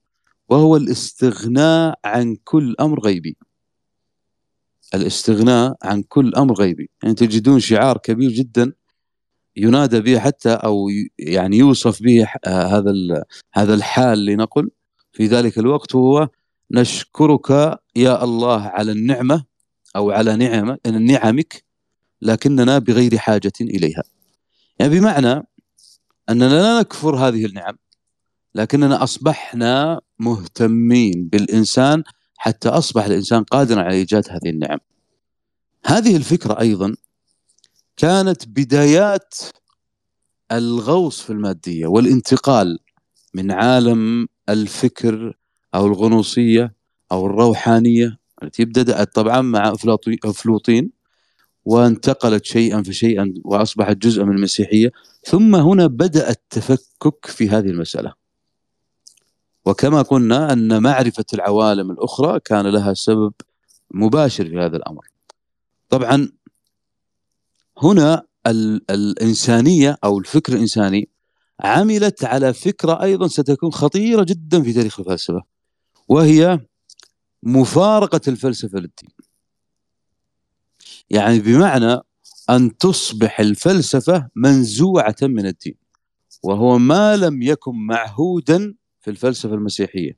[0.49, 3.37] وهو الاستغناء عن كل أمر غيبي.
[4.95, 8.73] الاستغناء عن كل أمر غيبي يعني تجدون شعار كبير جدا
[9.57, 12.93] ينادى به حتى أو يعني يوصف به هذا
[13.53, 14.71] هذا الحال لنقل
[15.13, 16.29] في ذلك الوقت هو
[16.71, 17.51] نشكرك
[17.97, 19.45] يا الله على النعمة
[19.97, 21.65] أو على نعمه نعمك
[22.23, 24.03] لكننا بغير حاجة إليها.
[24.79, 25.47] يعني بمعنى
[26.29, 27.77] أننا لا نكفر هذه النعم
[28.55, 32.03] لكننا أصبحنا مهتمين بالإنسان
[32.45, 34.79] حتى أصبح الإنسان قادرا على إيجاد هذه النعم.
[35.87, 36.95] هذه الفكرة أيضا
[37.97, 39.35] كانت بدايات
[40.53, 42.79] الغوص في المادية والانتقال
[43.35, 45.37] من عالم الفكر
[45.75, 46.75] أو الغنوصية
[47.13, 49.73] أو الروحانية التي بدات طبعا مع
[50.25, 50.91] افلاطين
[51.65, 54.93] وانتقلت شيئا فشيئا وأصبحت جزءا من المسيحية
[55.25, 58.24] ثم هنا بدأ التفكك في هذه المسألة
[59.65, 63.33] وكما قلنا أن معرفة العوالم الأخرى كان لها سبب
[63.91, 65.07] مباشر في هذا الأمر
[65.89, 66.29] طبعا
[67.83, 68.23] هنا
[68.91, 71.09] الإنسانية أو الفكر الإنساني
[71.61, 75.43] عملت على فكرة أيضا ستكون خطيرة جدا في تاريخ الفلسفة
[76.09, 76.61] وهي
[77.43, 79.11] مفارقة الفلسفة للدين.
[81.11, 82.01] يعني بمعنى
[82.51, 85.75] أن تصبح الفلسفة منزوعة من الدين
[86.43, 90.17] وهو ما لم يكن معهودا في الفلسفة المسيحية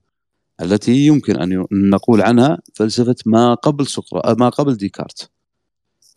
[0.62, 5.30] التي يمكن أن نقول عنها فلسفة ما قبل سقراط ما قبل ديكارت.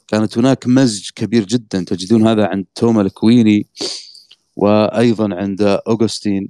[0.07, 3.67] كانت هناك مزج كبير جدا تجدون هذا عند توما الكويني
[4.55, 6.49] وأيضا عند اوغسطين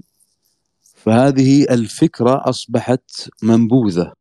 [0.96, 4.14] فهذه الفكرة أصبحت منبوذة.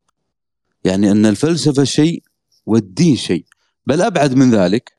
[0.84, 2.22] يعني أن الفلسفة شيء
[2.66, 3.44] والدين شيء.
[3.86, 4.92] بل أبعد من ذلك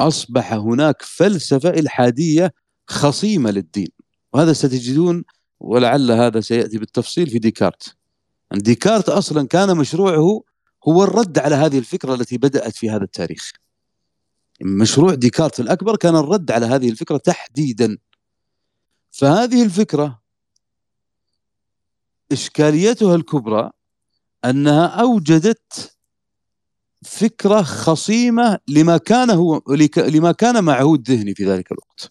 [0.00, 2.54] أصبح هناك فلسفة إلحادية
[2.86, 3.88] خصيمة للدين.
[4.32, 5.24] وهذا ستجدون
[5.60, 7.96] ولعل هذا سيأتي بالتفصيل في ديكارت.
[8.52, 10.42] ديكارت أصلا كان مشروعه
[10.88, 13.52] هو الرد على هذه الفكرة التي بدأت في هذا التاريخ.
[14.62, 17.98] مشروع ديكارت الأكبر كان الرد على هذه الفكرة تحديدا.
[19.10, 20.20] فهذه الفكرة
[22.32, 23.70] إشكاليتها الكبرى
[24.44, 25.96] أنها أوجدت
[27.04, 29.62] فكرة خصيمة لما كان هو
[29.96, 32.10] لما كان معهود ذهني في ذلك الوقت.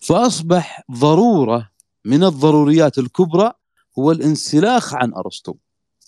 [0.00, 1.69] فأصبح ضرورة
[2.04, 3.52] من الضروريات الكبرى
[3.98, 5.54] هو الانسلاخ عن أرسطو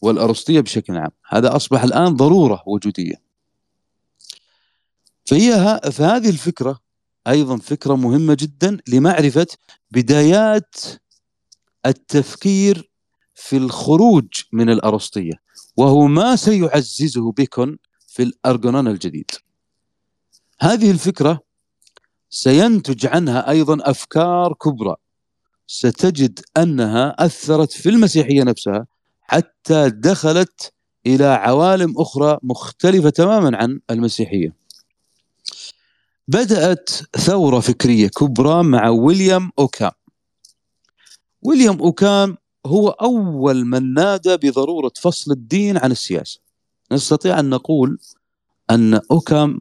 [0.02, 1.10] والأرسطية بشكل عام.
[1.28, 3.14] هذا أصبح الآن ضرورة وجودية.
[5.24, 6.80] فهي فهذه الفكرة
[7.26, 9.46] أيضا فكرة مهمة جدا لمعرفة
[9.90, 10.76] بدايات
[11.86, 12.90] التفكير
[13.34, 15.32] في الخروج من الأرسطية
[15.76, 19.30] وهو ما سيعززه بيكون في الارجونان الجديد.
[20.60, 21.40] هذه الفكرة
[22.30, 24.96] سينتج عنها أيضا أفكار كبرى.
[25.72, 28.86] ستجد أنها أثرت في المسيحية نفسها
[29.20, 30.72] حتى دخلت
[31.06, 34.54] إلى عوالم أخرى مختلفة تماما عن المسيحية.
[36.28, 39.90] بدأت ثورة فكرية كبرى مع ويليام أوكام.
[41.42, 46.40] ويليام أوكام هو أول من نادى بضرورة فصل الدين عن السياسة.
[46.92, 47.98] نستطيع أن نقول
[48.70, 49.60] أن أوكام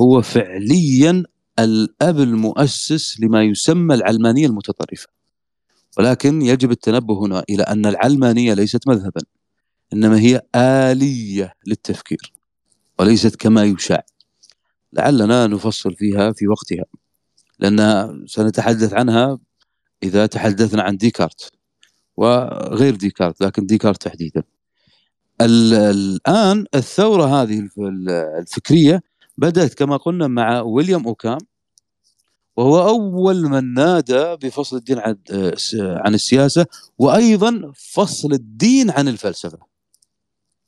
[0.00, 1.24] هو فعليا
[1.58, 5.15] الأب المؤسس لما يسمى العلمانية المتطرفة.
[5.96, 9.20] ولكن يجب التنبه هنا إلى أن العلمانية ليست مذهبا
[9.92, 12.32] إنما هي آلية للتفكير
[12.98, 14.04] وليست كما يشاع.
[14.92, 16.84] لعلنا نفصل فيها في وقتها
[17.58, 19.38] لأن سنتحدث عنها
[20.02, 21.52] إذا تحدثنا عن ديكارت
[22.16, 24.42] وغير ديكارت لكن ديكارت تحديدا.
[25.40, 27.68] الآن الثورة هذه
[28.40, 29.02] الفكرية
[29.38, 31.38] بدأت كما قلنا مع ويليام أوكام
[32.56, 35.16] وهو أول من نادى بفصل الدين عن
[35.74, 36.66] عن السياسة
[36.98, 39.58] وأيضا فصل الدين عن الفلسفة.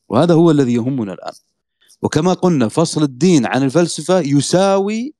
[0.08, 1.32] وهذا هو الذي يهمنا الآن.
[2.02, 5.14] وكما قلنا فصل الدين عن الفلسفة يساوي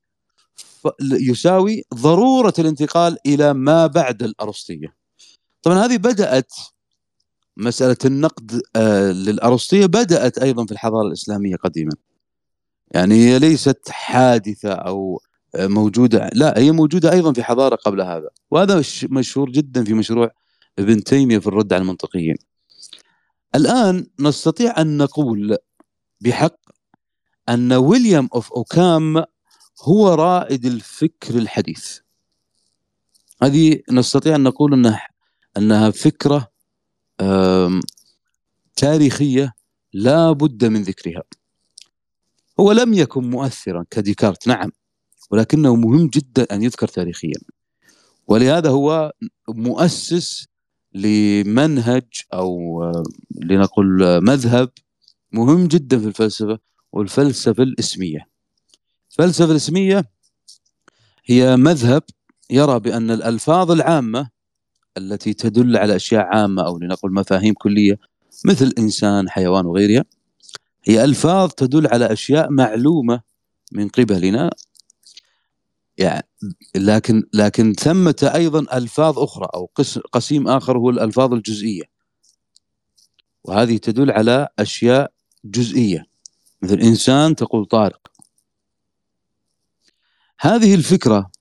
[1.01, 4.95] يساوي ضرورة الانتقال إلى ما بعد الأرسطية.
[5.61, 6.53] طبعا هذه بدأت
[7.57, 11.91] مسألة النقد آه، للأرسطية بدأت أيضا في الحضارة الإسلامية قديما.
[12.91, 15.21] يعني ليست حادثة أو
[15.55, 16.29] موجودة.
[16.33, 18.29] لا هي موجودة أيضا في حضارة قبل هذا.
[18.51, 20.31] وهذا مشهور جدا في مشروع
[20.79, 22.35] ابن تيمية في الرد على المنطقيين.
[23.55, 25.57] الآن نستطيع أن نقول
[26.21, 26.55] بحق
[27.49, 29.23] أن ويليام أوف أوكام
[29.83, 31.99] هو رائد الفكر الحديث.
[33.43, 35.07] هذه نستطيع أن نقول أنها
[35.57, 36.47] أنها فكرة
[38.75, 39.53] تاريخية
[39.93, 41.23] لا بد من ذكرها.
[42.59, 44.47] هو لم يكن مؤثرا كديكارت.
[44.47, 44.71] نعم.
[45.31, 47.39] ولكنه مهم جدا أن يذكر تاريخيا.
[48.27, 49.13] ولهذا هو
[49.49, 50.47] مؤسس
[50.93, 52.81] لمنهج أو
[53.31, 54.69] لنقل مذهب
[55.31, 56.59] مهم جدا في الفلسفة
[56.91, 58.27] والفلسفة الإسمية.
[59.11, 60.05] الفلسفة الإسمية
[61.25, 62.03] هي مذهب
[62.49, 64.29] يرى بأن الألفاظ العامة
[64.97, 67.99] التي تدل على أشياء عامة أو لنقل مفاهيم كلية
[68.45, 70.05] مثل إنسان حيوان وغيرها
[70.83, 73.21] هي ألفاظ تدل على أشياء معلومة
[73.71, 74.49] من قبلنا
[75.99, 76.27] يعني
[76.75, 79.71] لكن لكن ثمة أيضا ألفاظ أخرى أو
[80.11, 81.83] قسيم آخر هو الألفاظ الجزئية.
[83.43, 85.13] وهذه تدل على أشياء
[85.45, 86.05] جزئية.
[86.61, 88.11] مثل إنسان تقول طارق.
[90.39, 91.31] هذه الفكرة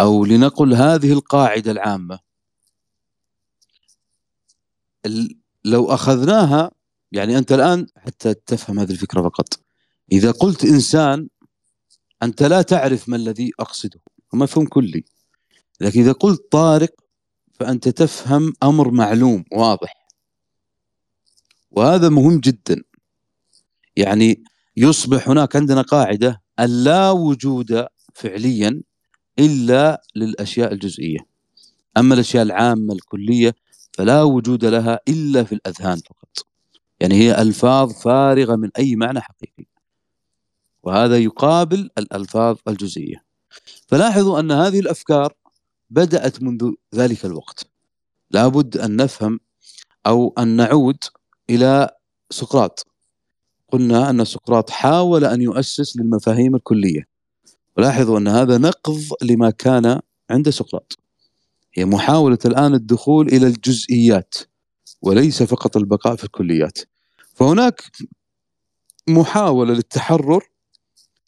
[0.00, 2.18] أو لنقل هذه القاعدة العامة
[5.64, 6.70] لو أخذناها
[7.12, 9.60] يعني أنت الآن حتى تفهم هذه الفكرة فقط.
[10.12, 11.28] إذا قلت إنسان
[12.22, 14.00] أنت لا تعرف ما الذي أقصده
[14.32, 15.04] مفهوم كلي.
[15.80, 16.90] لكن إذا قلت طارق
[17.54, 20.06] فأنت تفهم أمر معلوم واضح.
[21.70, 22.82] وهذا مهم جدا.
[23.96, 24.42] يعني
[24.76, 28.82] يصبح هناك عندنا قاعدة أن لا وجود فعليا
[29.38, 31.18] إلا للأشياء الجزئية.
[31.96, 33.54] أما الأشياء العامة الكلية
[33.92, 36.46] فلا وجود لها إلا في الأذهان فقط.
[37.00, 39.66] يعني هي ألفاظ فارغة من أي معنى حقيقي.
[40.86, 43.24] وهذا يقابل الألفاظ الجزئية.
[43.88, 45.34] فلاحظوا أن هذه الأفكار
[45.90, 47.66] بدأت منذ ذلك الوقت.
[48.30, 49.40] لابد أن نفهم
[50.06, 51.04] أو أن نعود
[51.50, 51.90] إلى
[52.30, 52.86] سقراط.
[53.72, 57.08] قلنا أن سقراط حاول أن يؤسس للمفاهيم الكلية.
[57.76, 60.98] ولاحظوا أن هذا نقض لما كان عند سقراط.
[61.74, 64.34] هي محاولة الآن الدخول إلى الجزئيات
[65.02, 66.78] وليس فقط البقاء في الكليات.
[67.34, 67.82] فهناك
[69.08, 70.55] محاولة للتحرر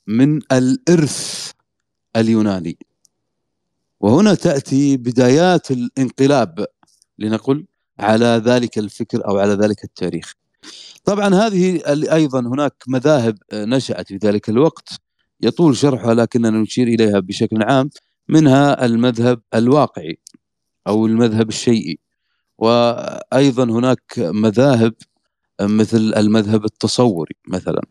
[0.08, 1.50] من الإرث
[2.16, 2.78] اليوناني.
[4.00, 6.66] وهنا تأتي بدايات الانقلاب
[7.18, 7.64] لنقل
[7.98, 10.34] على ذلك الفكر أو على ذلك التاريخ.
[11.04, 14.88] طبعا هذه أيضا هناك مذاهب نشأت في ذلك الوقت
[15.40, 17.90] يطول شرحها لكننا نشير إليها بشكل عام
[18.28, 20.18] منها المذهب الواقعي
[20.86, 21.98] أو المذهب الشيئي.
[22.58, 24.94] وأيضا هناك مذاهب
[25.60, 27.82] مثل المذهب التصوري مثلا.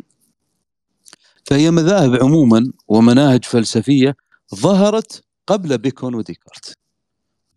[1.48, 4.16] فهي مذاهب عموما ومناهج فلسفية
[4.56, 6.78] ظهرت قبل بيكون وديكارت.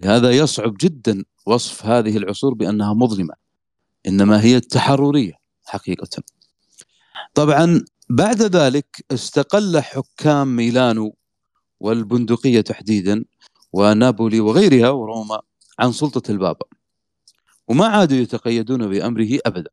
[0.00, 3.34] لهذا يصعب جدا وصف هذه العصور بأنها مظلمة
[4.06, 5.32] إنما هي التحررية
[5.64, 6.22] حقيقة.
[7.34, 11.16] طبعا بعد ذلك استقل حكام ميلانو
[11.80, 13.24] والبندقية تحديدا
[13.72, 15.40] ونابولي وغيرها وروما
[15.78, 16.66] عن سلطة البابا
[17.68, 19.70] وما عادوا يتقيدون بأمره أبدا.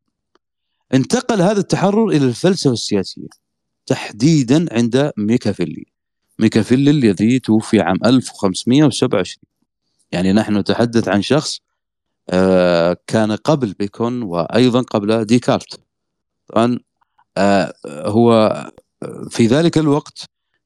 [0.93, 3.46] انتقل هذا التحرر إلى الفلسفة السياسية.
[3.87, 5.85] تحديدا عند ميكافيلي.
[6.39, 9.43] ميكافيلي الذي توفي عام 1527
[10.11, 11.59] يعني نحن نتحدث عن شخص
[12.29, 15.79] آه، كان قبل بيكون وأيضا قبل ديكارت.
[16.47, 16.79] طبعا
[17.37, 18.53] آه، هو
[19.29, 20.25] في ذلك الوقت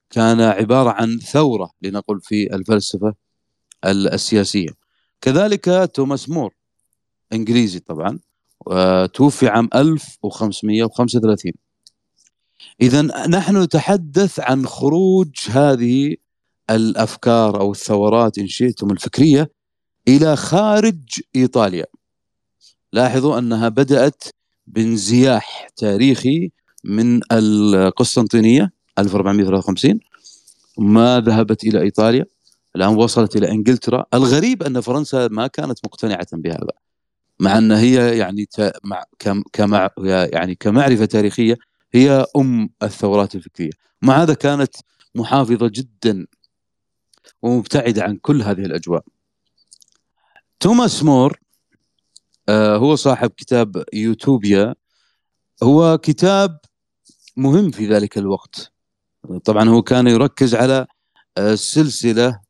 [0.09, 3.13] كان عبارة عن ثورة لنقل في الفلسفة
[3.85, 4.69] السياسية.
[5.21, 6.53] كذلك توماس مور
[7.33, 8.19] إنجليزي طبعا
[9.13, 11.53] توفي عام 1535
[12.81, 16.15] إذا نحن نتحدث عن خروج هذه
[16.69, 19.51] الأفكار أو الثورات إن شئتم الفكرية
[20.07, 21.85] إلى خارج إيطاليا.
[22.93, 24.23] لاحظوا أنها بدأت
[24.67, 26.51] بانزياح تاريخي
[26.83, 29.99] من القسطنطينية 1453
[30.77, 32.25] ما ذهبت إلى إيطاليا
[32.75, 34.05] الآن وصلت إلى إنجلترا.
[34.13, 36.71] الغريب أن فرنسا ما كانت مقتنعة بهذا
[37.39, 38.47] مع أن هي يعني
[39.53, 41.57] كمع يعني كمعرفة تاريخية
[41.93, 43.71] هي أم الثورات الفكرية.
[44.01, 44.75] مع هذا كانت
[45.15, 46.27] محافظة جدا
[47.41, 49.03] ومبتعدة عن كل هذه الأجواء.
[50.59, 51.39] توماس مور
[52.49, 54.75] آه هو صاحب كتاب يوتوبيا
[55.63, 56.59] هو كتاب
[57.37, 58.71] مهم في ذلك الوقت.
[59.45, 60.87] طبعا هو كان يركز على
[61.37, 62.41] آه سلسلة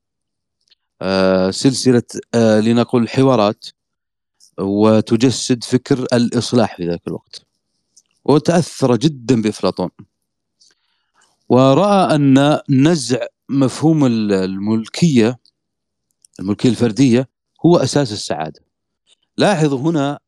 [1.01, 3.65] آه سلسلة آه لنقل حوارات
[4.59, 7.50] وتجسد فكر الإصلاح في ذلك الوقت.
[8.25, 9.89] وتأثر جدا بأفلاطون.
[11.49, 15.39] ورأى أن نزع مفهوم الملكية
[16.39, 17.29] الملكية الفردية
[17.65, 18.61] هو أساس السعادة.
[19.37, 20.19] لاحظوا هنا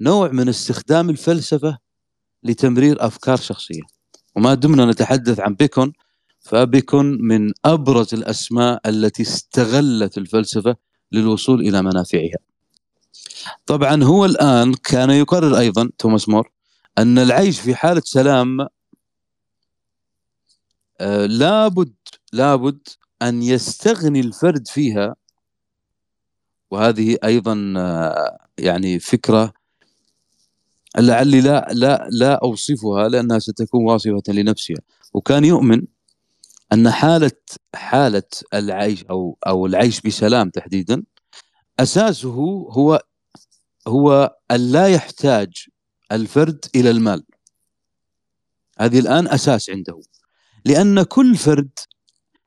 [0.00, 1.78] نوع من استخدام الفلسفة
[2.42, 3.82] لتمرير أفكار شخصية.
[4.36, 5.92] وما دمنا نتحدث عن بيكون
[6.40, 10.76] فبيكون من أبرز الأسماء التي استغلت الفلسفة
[11.12, 12.38] للوصول إلى منافعها.
[13.66, 16.50] طبعا هو الآن كان يقرر أيضا توماس مور
[16.98, 18.60] أن العيش في حالة سلام
[21.00, 21.94] آه لابد
[22.32, 22.88] لابد
[23.22, 25.16] أن يستغني الفرد فيها.
[26.70, 29.52] وهذه أيضا آه يعني فكرة
[30.98, 34.76] لعلي لا لا لا أوصفها لأنها ستكون واصفة لنفسها.
[35.14, 35.82] وكان يؤمن
[36.72, 37.32] أن حالة
[37.74, 38.22] حالة
[38.54, 41.02] العيش أو أو العيش بسلام تحديدا
[41.80, 42.30] أساسه
[42.70, 43.02] هو
[43.88, 45.66] هو أن لا يحتاج
[46.12, 47.24] الفرد إلى المال.
[48.78, 50.00] هذه الآن أساس عنده.
[50.64, 51.78] لأن كل فرد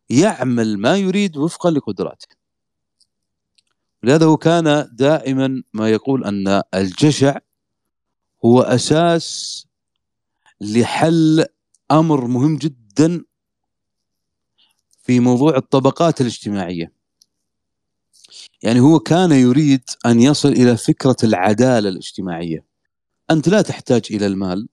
[0.09, 2.27] يعمل ما يريد وفقا لقدراته.
[4.03, 7.37] لهذا هو كان دائما ما يقول أن الجشع
[8.45, 9.67] هو أساس
[10.61, 11.45] لحل
[11.91, 13.23] أمر مهم جدا
[15.03, 16.91] في موضوع الطبقات الاجتماعية.
[18.63, 22.74] يعني هو كان يريد أن يصل إلى فكرة العدالة الاجتماعية.
[23.31, 24.67] أنت لا تحتاج إلى المال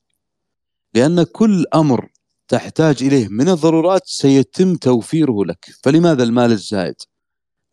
[0.95, 2.09] لأن كل أمر
[2.49, 5.67] تحتاج إليه من الضرورات سيتم توفيره لك.
[5.83, 6.95] فلماذا المال الزائد؟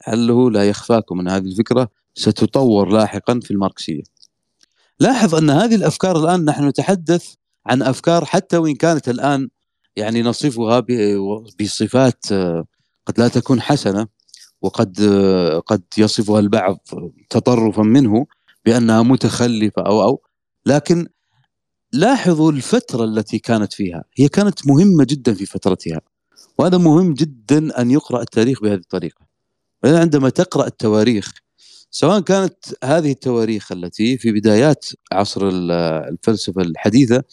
[0.04, 1.20] هل لا يخفاكم.
[1.20, 4.04] أن هذه الفكرة ستطور لاحقا في الماركسية.
[5.00, 7.34] لاحظ أن هذه الأفكار الآن نحن نتحدث
[7.66, 9.50] عن أفكار حتى وإن كانت الآن
[9.96, 10.86] يعني نصفها
[11.62, 12.66] بصفات آه،
[13.06, 14.08] قد لا تكون حسنة
[14.62, 16.88] وقد آه، قد يصفها البعض
[17.30, 18.26] تطرفا منه
[18.66, 20.22] بأنها متخلفة أو أو
[20.66, 21.08] لكن
[21.94, 24.04] لاحظوا الفترة التي كانت فيها.
[24.18, 26.02] هي كانت مهمة جدا في فترتها.
[26.58, 29.30] وهذا مهم جدا أن يقرأ التاريخ بهذه الطريقة.
[29.84, 31.34] عندما تقرأ التواريخ
[31.92, 37.24] سواء كانت هذه التواريخ التي في بدايات عصر الفلسفة الحديثة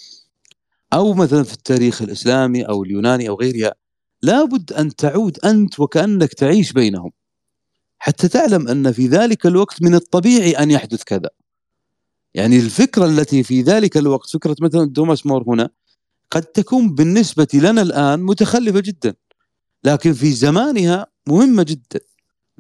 [0.93, 3.75] أو مثلا في التاريخ الإسلامي أو اليوناني أو غيرها
[4.23, 7.11] لابد أن تعود أنت وكأنك تعيش بينهم.
[7.99, 11.31] حتى تعلم أن في ذلك الوقت من الطبيعي أن يحدث كذا.
[12.37, 15.71] يعني الفكرة التي في ذلك الوقت فكرة مثلا توماس مور هنا
[16.31, 19.15] قد تكون بالنسبة لنا الآن متخلفة جدا
[19.85, 22.01] لكن في زمانها مهمة جدا.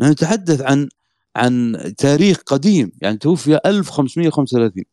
[0.00, 0.88] نتحدث عن
[1.36, 4.84] عن تاريخ قديم يعني توفي 1535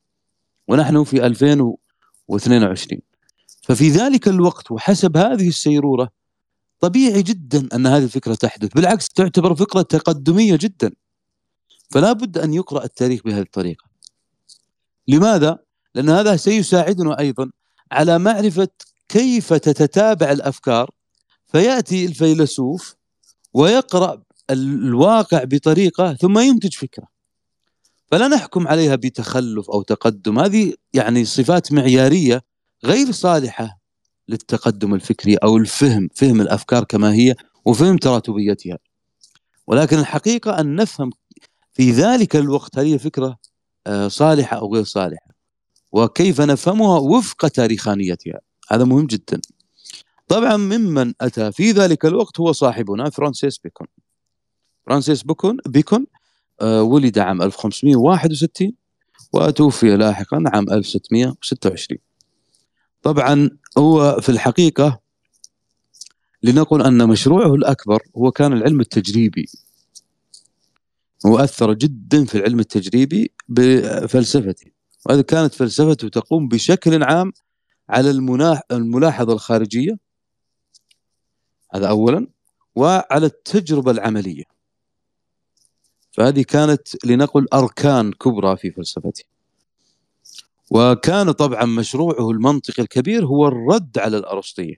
[0.67, 3.02] ونحن في 2022
[3.62, 6.10] ففي ذلك الوقت وحسب هذه السيرورة
[6.80, 10.91] طبيعي جدا أن هذه الفكرة تحدث بالعكس تعتبر فكرة تقدمية جدا.
[11.91, 13.92] فلا بد أن يقرأ التاريخ بهذه الطريقة.
[15.08, 15.60] لماذا؟
[15.96, 17.52] لأن هذا سيساعدنا أيضا
[17.92, 18.68] على معرفة
[19.10, 20.89] كيف تتتابع الأفكار.
[21.46, 22.96] فيأتي الفيلسوف
[23.54, 27.08] ويقرأ الواقع بطريقة ثم ينتج فكرة.
[28.12, 30.39] فلا نحكم عليها بتخلف أو تقدم.
[30.39, 32.42] هذه يعني صفات معيارية
[32.86, 33.80] غير صالحة
[34.30, 37.36] للتقدم الفكري أو الفهم فهم الأفكار كما هي
[37.66, 38.78] وفهم تراتبيتها.
[39.68, 41.10] ولكن الحقيقة أن نفهم
[41.74, 43.53] في ذلك الوقت فكرة آه،
[44.08, 45.28] صالحة أو غير صالحة.
[45.91, 48.39] وكيف نفهمها؟ وفق تاريخانيتها.
[48.72, 49.42] هذا مهم جدا.
[50.27, 53.88] طبعا ممن أتى في ذلك الوقت هو صاحبنا فرانسيس بيكون.
[54.86, 56.06] فرانسيس بيكون بيكون
[56.62, 58.73] آه، ولد عام 1561
[59.34, 61.98] وتوفي لاحقا عام 1626
[63.02, 65.00] طبعا هو في الحقيقة
[66.44, 69.46] لنقل أن مشروعه الأكبر هو كان العلم التجريبي.
[71.26, 74.71] وأثر جدا في العلم التجريبي بفلسفته
[75.06, 77.34] وهذه كانت فلسفته تقوم بشكل عام
[77.90, 78.10] على
[78.71, 79.98] الملاحظة الخارجية
[81.74, 82.28] هذا أولا
[82.76, 84.44] وعلى التجربة العملية.
[86.12, 89.24] فهذه كانت لنقل أركان كبرى في فلسفته
[90.71, 94.76] وكان طبعا مشروعه المنطقي الكبير هو الرد على الأرسطية.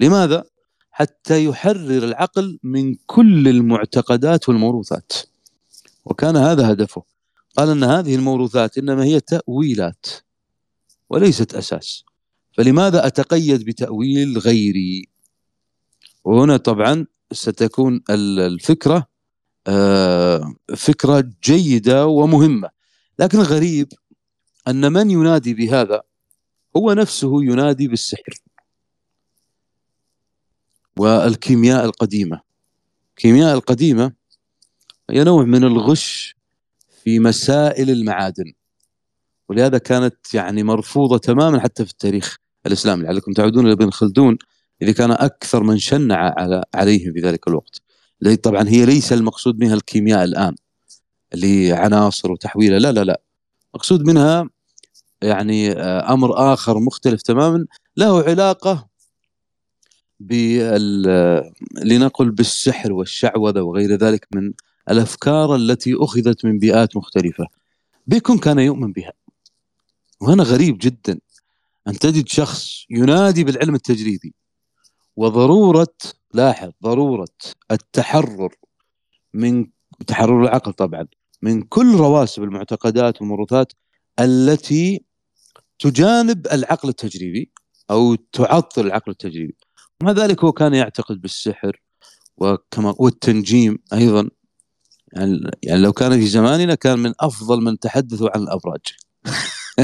[0.00, 0.44] لماذا؟
[0.90, 5.12] حتى يحرر العقل من كل المعتقدات والموروثات.
[6.06, 7.02] وكان هذا هدفه.
[7.56, 10.06] قال أن هذه الموروثات إنما هي تأويلات
[11.10, 12.04] وليست أساس.
[12.52, 15.08] فلماذا أتقيد بتأويل غيري؟
[16.24, 19.06] وهنا طبعا ستكون الفكرة
[19.66, 22.70] آه، فكرة جيدة ومهمة.
[23.18, 23.88] لكن الغريب
[24.68, 26.02] أن من ينادي بهذا؟
[26.76, 28.34] هو نفسه ينادي بالسحر
[30.96, 32.40] والكيمياء القديمة.
[33.10, 34.12] الكيمياء القديمة
[35.10, 36.36] هي نوع من الغش
[37.04, 38.52] في مسائل المعادن.
[39.48, 42.36] ولهذا كانت يعني مرفوضة تماما حتى في التاريخ
[42.66, 43.04] الإسلامي.
[43.04, 44.38] لعلكم تعودون إلى ابن خلدون
[44.82, 47.82] إذا كان أكثر من شنع على عليهم في ذلك الوقت.
[48.42, 50.54] طبعا هي ليس المقصود منها الكيمياء الآن
[51.34, 52.78] اللي عناصر وتحويلها.
[52.78, 53.20] لا لا لا.
[53.74, 54.50] مقصود منها
[55.22, 58.88] يعني آه، أمر آخر مختلف تماما له علاقة
[60.20, 61.02] بال
[61.84, 64.52] لنقل بالسحر والشعوذة وغير ذلك من
[64.90, 67.46] الأفكار التي أخذت من بيئات مختلفة.
[68.06, 69.12] بيكون كان يؤمن بها؟
[70.20, 71.18] وهنا غريب جدا
[71.88, 74.34] أن تجد شخص ينادي بالعلم التجريدي.
[75.16, 75.96] وضرورة
[76.34, 77.36] لاحظ ضرورة
[77.70, 78.54] التحرر
[79.34, 79.66] من
[80.06, 81.06] تحرر العقل طبعا
[81.42, 83.72] من كل رواسب المعتقدات والموروثات
[84.20, 85.04] التي
[85.78, 87.50] تجانب العقل التجريبي
[87.90, 89.56] أو تعطل العقل التجريبي
[90.00, 91.82] ومع ذلك هو كان يعتقد بالسحر
[92.36, 94.30] وكما والتنجيم أيضا.
[95.12, 98.80] يعني, يعني لو كان في زماننا كان من أفضل من تحدثوا عن الأبراج.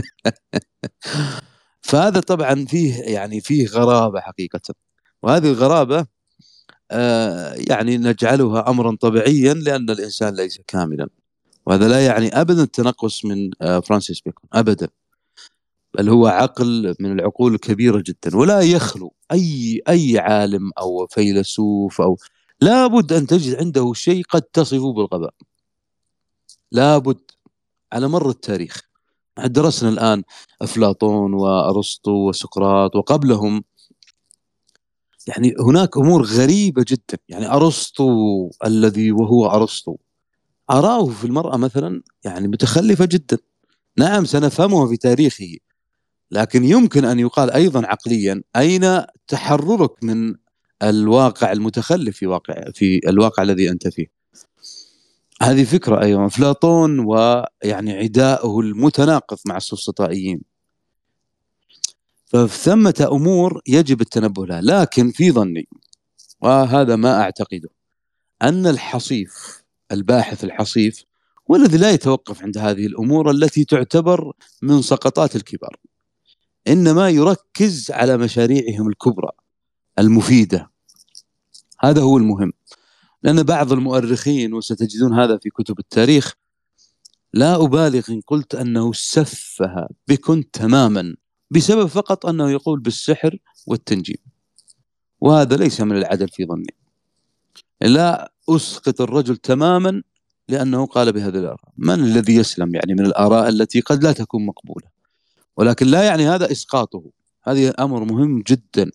[1.82, 4.74] فهذا طبعا فيه يعني فيه غرابة حقيقة.
[5.22, 6.06] وهذه الغرابة
[6.90, 11.08] آه يعني نجعلها امرا طبيعيا لأن الإنسان ليس كاملا.
[11.66, 14.88] وهذا لا يعني ابدا التنقص من آه فرانسيس بيكون ابدا.
[15.94, 18.36] بل هو عقل من العقول الكبيرة جدا.
[18.36, 22.18] ولا يخلو أي أي عالم أو فيلسوف أو
[22.62, 25.34] لابد أن تجد عنده شيء قد تصفه بالغباء.
[26.72, 27.20] لابد
[27.92, 28.80] على مر التاريخ.
[29.44, 30.22] درسنا الآن
[30.62, 33.64] أفلاطون وأرسطو وسقراط وقبلهم.
[35.28, 37.18] يعني هناك أمور غريبة جدا.
[37.28, 39.96] يعني أرسطو الذي وهو أرسطو
[40.70, 43.38] اراءه في المرأة مثلا يعني متخلفة جدا.
[43.96, 45.56] نعم سنفهمها في تاريخه
[46.30, 50.34] لكن يمكن أن يقال أيضا عقليا أين تحررك من
[50.82, 54.06] الواقع المتخلف في واقع في الواقع الذي أنت فيه.
[55.42, 56.26] هذه فكرة أيضا.
[56.26, 60.42] افلاطون ويعني عداءه المتناقض مع السفسطائيين.
[62.26, 65.68] فثمة أمور يجب التنبه لها لكن في ظني
[66.40, 67.68] وهذا ما أعتقده
[68.42, 69.62] أن الحصيف
[69.92, 71.04] الباحث الحصيف
[71.46, 75.76] والذي لا يتوقف عند هذه الأمور التي تعتبر من سقطات الكبار
[76.68, 79.30] إنما يركز على مشاريعهم الكبرى
[79.98, 80.71] المفيدة.
[81.84, 82.52] هذا هو المهم.
[83.22, 86.34] لأن بعض المؤرخين وستجدون هذا في كتب التاريخ
[87.34, 91.16] لا أبالغ إن قلت أنه سفه بكن تماما
[91.50, 94.16] بسبب فقط أنه يقول بالسحر والتنجيم.
[95.20, 96.74] وهذا ليس من العدل في ظني.
[97.80, 100.02] لا أسقط الرجل تماما
[100.48, 101.72] لأنه قال بهذه الآراء.
[101.78, 104.86] من الذي يسلم يعني من الآراء التي قد لا تكون مقبولة؟
[105.56, 107.10] ولكن لا يعني هذا إسقاطه.
[107.44, 108.90] هذه أمر مهم جدا.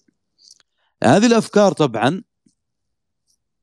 [1.03, 2.23] هذه الأفكار طبعا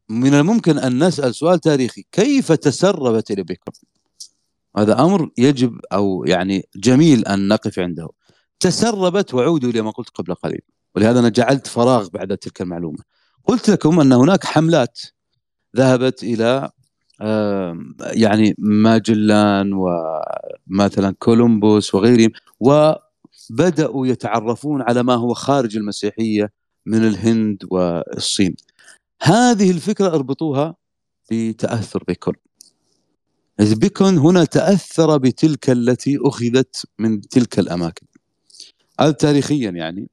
[0.09, 2.05] من الممكن أن نسأل سؤال تاريخي.
[2.13, 3.75] كيف تسربت إلى بيكون
[4.77, 8.09] هذا أمر يجب أو يعني جميل أن نقف عنده.
[8.61, 10.61] تسربت وعودوا إلى ما قلت قبل قليل.
[10.95, 12.99] ولهذا أنا جعلت فراغ بعد تلك المعلومة.
[13.45, 15.01] قلت لكم أن هناك حملات
[15.77, 16.71] ذهبت إلى
[18.01, 22.31] يعني ماجلان ومثلا كولومبوس وغيرهم
[22.61, 26.53] وبدأوا يتعرفون على ما هو خارج المسيحية
[26.87, 28.57] من الهند والصين.
[29.25, 30.75] هذه الفكرة أربطوها
[31.31, 32.35] بتأثر بيكون
[33.61, 38.07] بيكون هنا تأثر بتلك التي أخذت من تلك الأماكن
[39.01, 40.09] هذا تاريخيا يعني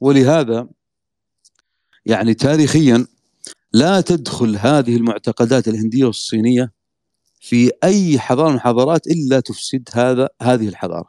[0.00, 0.68] ولهذا
[2.06, 3.06] يعني تاريخيا
[3.72, 6.72] لا تدخل هذه المعتقدات الهندية والصينية
[7.40, 11.08] في أي حضارة من الحضارات إلا تفسد هذا هذه الحضارة.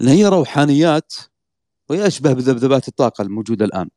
[0.00, 1.12] لأن هي روحانيات
[1.88, 3.88] وهي أشبه بذبذبات الطاقة الموجودة الآن.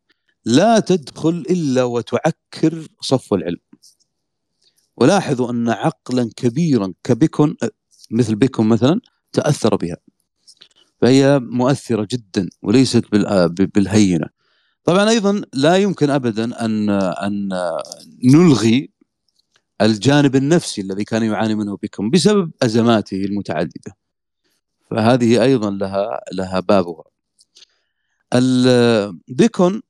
[0.47, 3.59] لا تدخل إلا وتعكر صف العلم.
[4.97, 7.57] ولاحظوا أن عقلا كبيرا كبيكون
[8.11, 9.01] مثل بيكون مثلا
[9.33, 9.97] تأثر بها.
[11.01, 13.05] فهي مؤثرة جدا وليست
[13.75, 14.27] بالهينة.
[14.83, 17.49] طبعا أيضا لا يمكن ابدا أن أن
[18.23, 18.89] نلغي
[19.81, 23.97] الجانب النفسي الذي كان يعاني منه بكم بسبب أزماته المتعددة
[24.91, 27.03] فهذه أيضا لها لها بابها
[29.27, 29.81] بيكون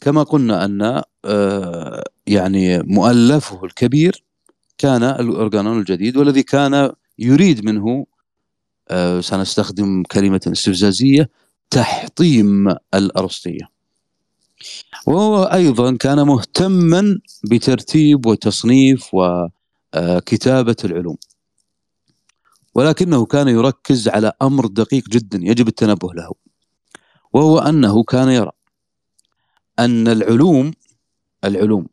[0.00, 4.24] كما قلنا أن آه، يعني مؤلفه الكبير
[4.78, 8.06] كان الاورجانون الجديد والذي كان يريد منه
[8.88, 11.30] آه، سنستخدم كلمة استفزازية
[11.70, 13.72] تحطيم الأرسطية.
[15.06, 21.16] وهو أيضا كان مهتما بترتيب وتصنيف وكتابة العلوم.
[22.74, 26.32] ولكنه كان يركز على أمر دقيق جدا يجب التنبه له
[27.32, 28.50] وهو أنه كان يرى
[29.78, 30.72] أن العلوم
[31.44, 31.86] العلوم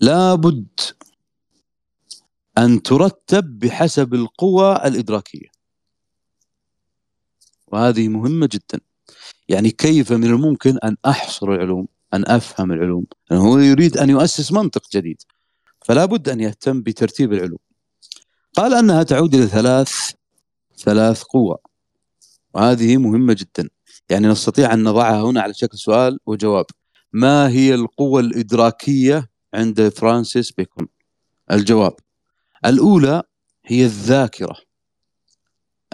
[0.00, 0.80] لابد
[2.58, 5.48] أن ترتب بحسب القوى الإدراكية.
[7.66, 8.80] وهذه مهمة جدا.
[9.48, 14.52] يعني كيف من الممكن أن أحصر العلوم أن أفهم العلوم؟ يعني هو يريد أن يؤسس
[14.52, 15.22] منطق جديد.
[15.84, 17.58] فلا بد أن يهتم بترتيب العلوم.
[18.54, 19.92] قال أنها تعود إلى ثلاث
[20.78, 21.56] ثلاث قوى.
[22.54, 23.68] وهذه مهمة جدا.
[24.10, 26.66] يعني نستطيع أن نضعها هنا على شكل سؤال وجواب.
[27.12, 30.88] ما هي القوة الإدراكية عند فرانسيس بيكون؟
[31.50, 31.94] الجواب.
[32.64, 33.22] الأولى
[33.64, 34.56] هي الذاكرة.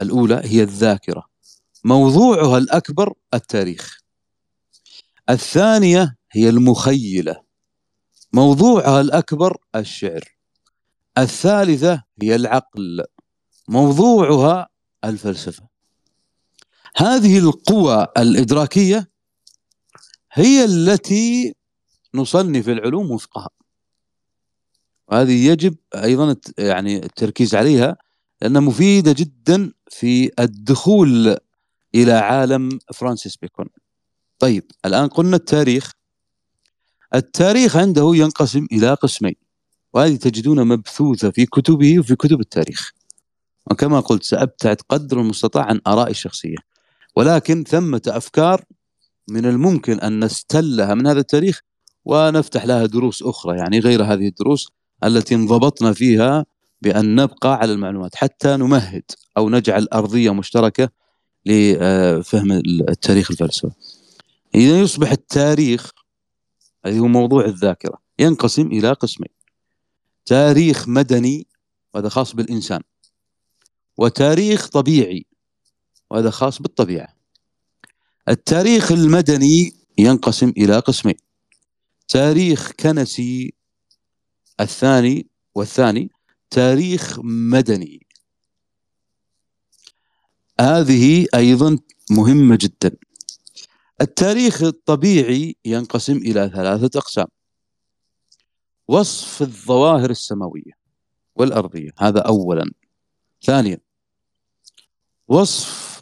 [0.03, 1.27] الأولى هي الذاكرة.
[1.85, 4.01] موضوعها الأكبر التاريخ.
[5.31, 7.43] الثانية هي المخيلة.
[8.33, 10.25] موضوعها الأكبر الشعر.
[11.19, 13.05] الثالثة هي العقل.
[13.69, 14.69] موضوعها
[15.05, 15.76] الفلسفة.
[16.97, 19.11] هذه القوى الإدراكية
[20.33, 21.55] هي التي
[22.15, 23.49] نصنف العلوم وفقها.
[25.09, 27.97] وهذه يجب أيضا يعني التركيز عليها
[28.43, 31.37] لأنها مفيدة جدا في الدخول
[31.95, 33.67] إلى عالم فرانسيس بيكون.
[34.39, 35.93] طيب الآن قلنا التاريخ.
[37.15, 39.35] التاريخ عنده ينقسم إلى قسمين
[39.95, 42.93] وهذه تجدونها مبثوثة في كتبه وفي كتب التاريخ.
[43.71, 46.76] وكما قلت سأبتعد قدر المستطاع عن آرائي الشخصية.
[47.17, 48.65] ولكن ثمة أفكار
[49.29, 51.61] من الممكن أن نستلها من هذا التاريخ
[52.05, 54.69] ونفتح لها دروس أخرى يعني غير هذه الدروس
[55.05, 56.47] التي انضبطنا فيها
[56.83, 59.03] بأن نبقى على المعلومات حتى نمهد
[59.37, 60.89] أو نجعل أرضية مشتركة
[61.47, 62.53] لفهم
[62.89, 63.73] التاريخ الفلسفة
[64.55, 65.91] إذا يصبح التاريخ
[66.87, 69.31] الذي هو موضوع الذاكرة ينقسم إلى قسمين.
[70.27, 71.47] تاريخ مدني
[71.95, 72.81] وهذا خاص بالإنسان
[73.97, 75.27] وتاريخ طبيعي
[76.11, 77.17] وهذا خاص بالطبيعة.
[78.29, 81.15] التاريخ المدني ينقسم إلى قسمين.
[82.09, 83.55] تاريخ كنسي
[84.61, 86.11] الثاني والثاني
[86.51, 88.07] تاريخ مدني.
[90.61, 91.79] هذه أيضا
[92.11, 92.97] مهمة جدا.
[94.01, 97.27] التاريخ الطبيعي ينقسم إلى ثلاثة أقسام.
[98.89, 100.73] وصف الظواهر السماوية
[101.35, 102.71] والأرضية هذا أولا.
[103.43, 103.79] ثانيا
[105.29, 105.96] وصف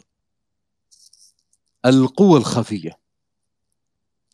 [1.85, 2.99] القوة الخفية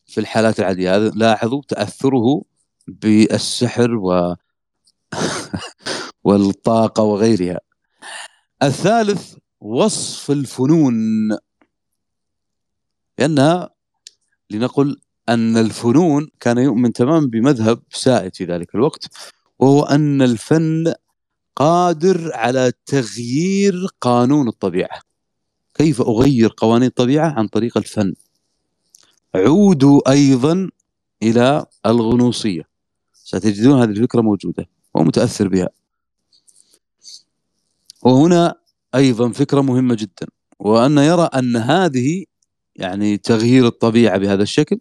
[0.06, 0.96] في الحالات العادية.
[0.96, 2.44] هذا لاحظوا تأثره
[2.88, 4.36] بالسحر و
[6.24, 7.60] والطاقة وغيرها.
[8.64, 10.96] الثالث وصف الفنون.
[13.20, 13.70] لأنها
[14.50, 19.08] لنقل أن الفنون كان يؤمن تماما بمذهب سائد في ذلك الوقت
[19.60, 20.94] وهو أن الفن
[21.56, 25.11] قادر على تغيير قانون الطبيعة.
[25.74, 28.14] كيف أغير قوانين الطبيعة عن طريق الفن؟
[29.36, 30.70] عودوا أيضا
[31.24, 32.62] إلى الغنوصية.
[33.14, 35.70] ستجدون هذه الفكرة موجودة ومتأثر بها.
[38.02, 38.56] وهنا
[38.96, 40.28] أيضا فكرة مهمة جدا
[40.60, 42.26] وأن يرى أن هذه
[42.76, 44.80] يعني تغيير الطبيعة بهذا الشكل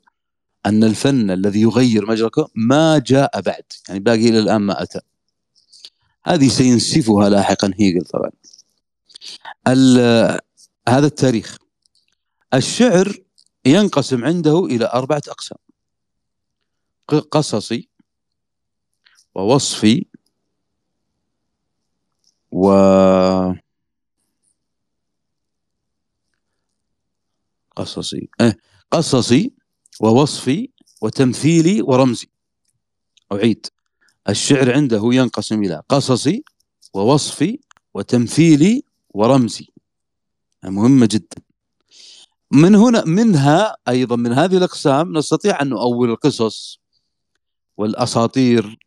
[0.67, 5.01] أن الفن الذي يغير مجرى ما جاء بعد يعني باقي إلى الآن ما أتى.
[6.25, 8.31] هذه سينسفها لاحقا هيجل طبعا.
[10.91, 11.57] هذا التاريخ.
[12.55, 13.17] الشعر
[13.67, 15.59] ينقسم عنده إلى أربعة أقسام.
[17.31, 17.89] قصصي
[19.35, 20.07] ووصفي
[22.53, 22.73] و
[27.77, 28.29] قصصي.
[28.41, 28.59] إيه
[28.91, 29.53] قصصي
[30.01, 30.69] ووصفي
[31.03, 32.31] وتمثيلي ورمزي.
[33.33, 33.67] أعيد.
[34.29, 36.45] الشعر عنده ينقسم إلى قصصي
[36.95, 37.59] ووصفي
[37.95, 39.70] وتمثيلي ورمزي.
[40.65, 41.43] مهمة جدا.
[42.53, 46.81] من هنا منها أيضا من هذه الأقسام نستطيع أن نؤول القصص
[47.77, 48.79] والأساطير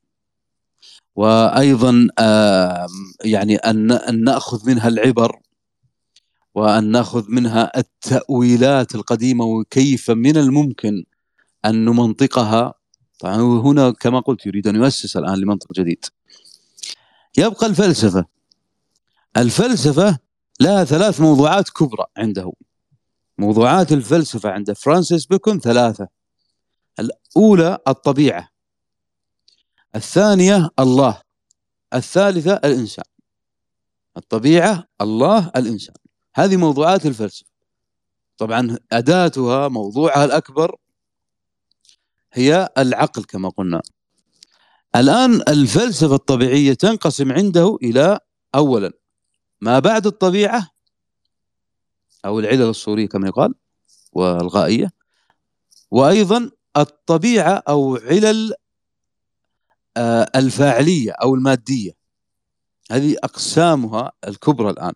[1.15, 2.07] وأيضا
[3.25, 5.39] يعني أن نأخذ منها العبر
[6.55, 11.03] وأن نأخذ منها التأويلات القديمة وكيف من الممكن
[11.65, 12.73] أن نمنطقها.
[13.19, 16.05] طبعا هنا كما قلت يريد أن يؤسس الآن لمنطق جديد.
[17.37, 18.25] يبقى الفلسفة.
[19.37, 20.17] الفلسفة
[20.59, 22.53] لها ثلاث موضوعات كبرى عنده.
[23.37, 26.07] موضوعات الفلسفة عند فرانسيس بيكون ثلاثة.
[26.99, 28.49] الأولى الطبيعة.
[29.95, 31.21] الثانية الله.
[31.93, 33.05] الثالثة الإنسان.
[34.17, 35.95] الطبيعة الله الإنسان.
[36.35, 37.49] هذه موضوعات الفلسفة.
[38.37, 40.75] طبعا أداتها موضوعها الأكبر
[42.33, 43.81] هي العقل كما قلنا.
[44.95, 48.19] الآن الفلسفة الطبيعية تنقسم عنده إلى
[48.55, 49.02] أولا
[49.63, 50.69] ما بعد الطبيعة
[52.25, 53.53] أو العلل الصورية كما يقال
[54.11, 54.91] والغائية
[55.91, 58.53] وأيضا الطبيعة أو علل
[59.97, 61.91] آه، الفاعلية أو المادية.
[62.91, 64.93] هذه أقسامها الكبرى الآن.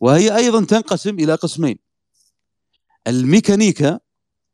[0.00, 1.78] وهي أيضا تنقسم إلى قسمين.
[3.06, 4.00] الميكانيكا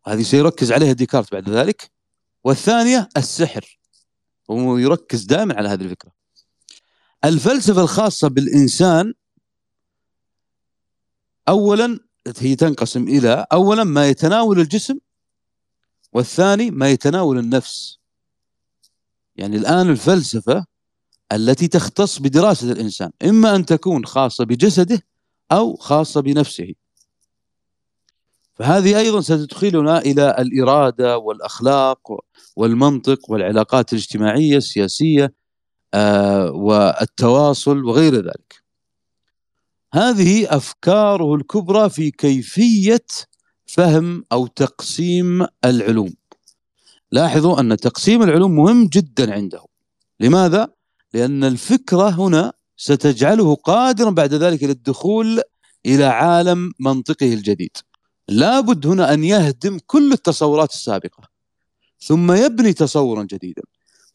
[0.07, 1.91] هذه سيركز عليها ديكارت بعد ذلك
[2.45, 3.79] والثانية السحر.
[4.51, 6.26] هو يركز دائما على هذه الفكرة.
[7.27, 9.15] الفلسفة الخاصة بالإنسان
[11.49, 11.99] أولا
[12.39, 14.99] هي تنقسم إلى أولا ما يتناول الجسم
[16.13, 17.99] والثاني ما يتناول النفس.
[19.37, 20.65] يعني الآن الفلسفة
[21.33, 25.03] التي تختص بدراسة الإنسان إما أن تكون خاصة بجسده
[25.53, 26.75] أو خاصة بنفسه.
[28.55, 32.21] فهذه أيضا ستدخلنا إلى الإرادة والأخلاق
[32.57, 35.46] والمنطق والعلاقات الاجتماعية السياسية آه
[36.51, 38.63] والتواصل وغير ذلك.
[39.95, 43.07] هذه أفكاره الكبرى في كيفية
[43.67, 46.15] فهم أو تقسيم العلوم.
[47.13, 49.65] لاحظوا أن تقسيم العلوم مهم جدا عنده.
[50.21, 50.69] لماذا؟
[51.15, 55.41] لأن الفكرة هنا ستجعله قادرا بعد ذلك للدخول
[55.87, 57.77] إلى عالم منطقه الجديد.
[58.29, 61.29] لابد هنا أن يهدم كل التصورات السابقة
[62.01, 63.63] ثم يبني تصورا جديدا.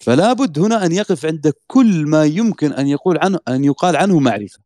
[0.02, 4.20] فلا بد هنا أن يقف عند كل ما يمكن أن يقول عنه أن يقال عنه
[4.20, 4.60] معرفة.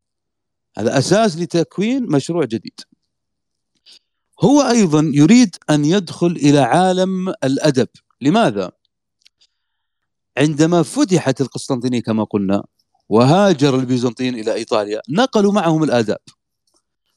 [0.77, 2.79] هذا أساس لتكوين مشروع جديد.
[4.43, 7.87] هو أيضا يريد أن يدخل إلى عالم الأدب.
[8.21, 8.71] لماذا؟
[10.37, 12.63] عندما فتحت القسطنطينية كما قلنا
[13.09, 16.19] وهاجر البيزنطيين إلى إيطاليا نقلوا معهم الآداب.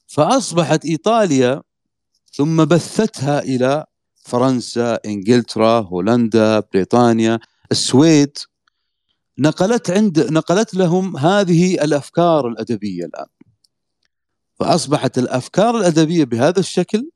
[0.06, 1.62] فأصبحت إيطاليا
[2.32, 3.84] ثم بثتها إلى
[4.16, 7.38] فرنسا إنجلترا هولندا بريطانيا.
[7.72, 8.38] السويد
[9.38, 13.26] نقلت عند نقلت لهم هذه الأفكار الأدبية الآن.
[14.54, 17.10] فأصبحت الأفكار الأدبية بهذا الشكل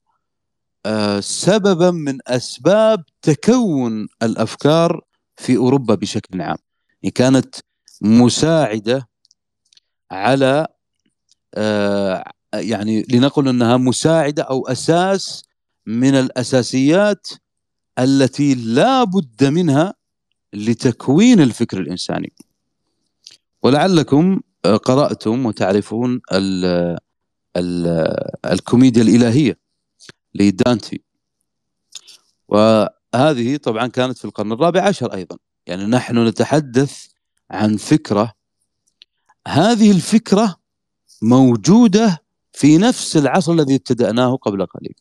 [0.87, 5.01] آه، سببا من أسباب تكون الأفكار
[5.37, 6.59] في أوروبا بشكل عام.
[7.03, 7.55] يعني كانت
[8.03, 9.09] مساعدة
[10.11, 10.67] على
[11.55, 12.25] آه،
[12.55, 15.45] يعني لنقل أنها مساعدة أو أساس
[15.87, 17.29] من الأساسيات
[17.99, 19.95] التي لا بد منها
[20.55, 22.33] لتكوين الفكر الإنساني.
[23.63, 26.65] ولعلكم قرأتم وتعرفون ال
[27.57, 27.87] ال
[28.47, 29.59] الكوميديا الإلهية
[30.35, 31.03] لدانتي.
[32.49, 35.37] وهذه طبعا كانت في القرن الرابع عشر أيضا.
[35.67, 37.07] يعني نحن نتحدث
[37.51, 38.33] عن فكرة.
[39.49, 40.57] هذه الفكرة
[41.23, 42.23] موجودة
[42.53, 44.95] في نفس العصر الذي ابتدأناه قبل قليل.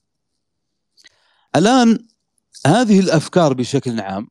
[1.56, 2.08] الآن
[2.66, 4.28] هذه الأفكار بشكل عام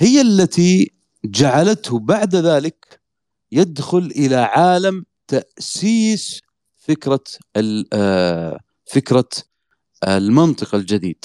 [0.00, 0.92] هي التي
[1.24, 3.00] جعلته بعد ذلك
[3.52, 6.40] يدخل إلى عالم تأسيس
[6.76, 7.24] فكرة
[7.92, 8.60] آه،
[8.92, 9.28] فكرة
[10.08, 11.24] المنطق الجديد.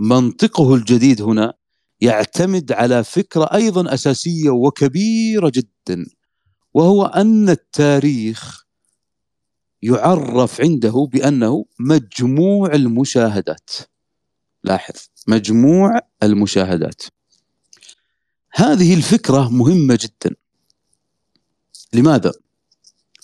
[0.00, 1.54] منطقه الجديد هنا
[2.00, 6.06] يعتمد على فكرة أيضا أساسية وكبيرة جدا
[6.74, 8.66] وهو أن التاريخ
[9.82, 13.70] يعرف عنده بأنه مجموع المشاهدات.
[14.64, 14.94] لاحظ
[15.26, 17.02] مجموع المشاهدات.
[18.52, 20.36] هذه الفكرة مهمة جدا.
[21.92, 22.32] لماذا؟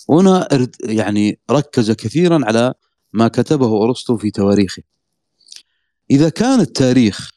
[0.09, 0.47] هنا
[0.83, 2.73] يعني ركز كثيرا على
[3.13, 4.83] ما كتبه أرسطو في تواريخه.
[6.11, 7.31] إذا كان التاريخ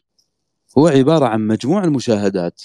[0.79, 2.63] هو عبارة عن مجموع المشاهدات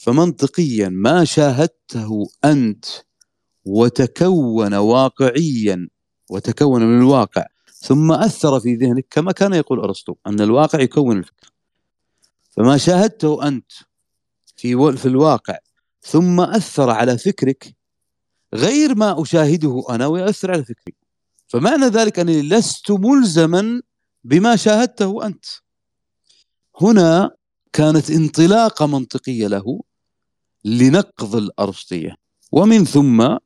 [0.00, 2.84] فمنطقيا ما شاهدته أنت
[3.64, 5.88] وتكون واقعيا
[6.30, 11.52] وتكون من الواقع ثم أثر في ذهنك كما كان يقول أرسطو أن الواقع يكون الفكر.
[12.50, 13.72] فما شاهدته أنت
[14.56, 15.58] في في الواقع.
[16.02, 17.74] ثم أثر على فكرك
[18.54, 20.94] غير ما أشاهده أنا ويأثر على فكري.
[21.48, 23.82] فمعنى ذلك أنني لست ملزما
[24.24, 25.44] بما شاهدته أنت.
[26.80, 27.30] هنا
[27.72, 29.80] كانت انطلاقة منطقية له
[30.64, 32.16] لنقض الأرسطية.
[32.52, 33.36] ومن ثم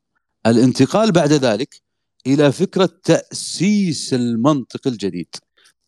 [0.46, 1.82] الانتقال بعد ذلك
[2.26, 5.34] إلى فكرة تأسيس المنطق الجديد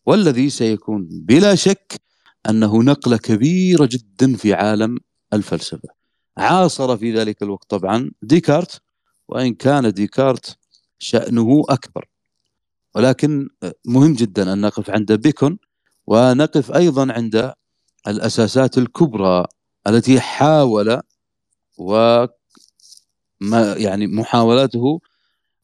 [0.05, 2.01] والذي سيكون بلا شك
[2.49, 4.97] أنه نقلة كبيرة جدا في عالم
[5.33, 5.89] الفلسفة.
[6.37, 8.81] عاصر في ذلك الوقت طبعا ديكارت
[9.27, 10.57] وإن كان ديكارت
[10.99, 12.07] شأنه أكبر.
[12.95, 13.49] ولكن
[13.85, 15.57] مهم جدا أن نقف عند بيكون
[16.07, 17.53] ونقف أيضا عند
[18.07, 19.45] الأساسات الكبرى
[19.87, 21.01] التي حاول
[21.77, 22.25] و
[23.41, 24.99] ما يعني محاولاته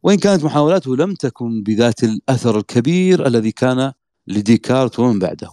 [0.03, 3.93] وإن كانت محاولاته لم تكن بذات الأثر الكبير الذي كان
[4.27, 5.51] لديكارت ومن بعده.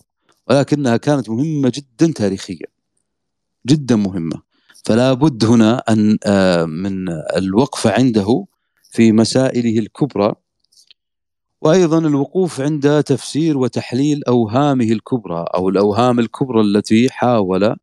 [0.49, 2.67] ولكنها كانت مهمة جدا تاريخيا.
[3.67, 4.43] جدا مهمة.
[4.85, 8.47] فلا بد هنا أن آه، من الوقفة عنده
[8.91, 10.35] في مسائله الكبرى
[11.61, 17.77] وأيضا الوقوف عند تفسير وتحليل أوهامه الكبرى أو الأوهام الكبرى التي حاول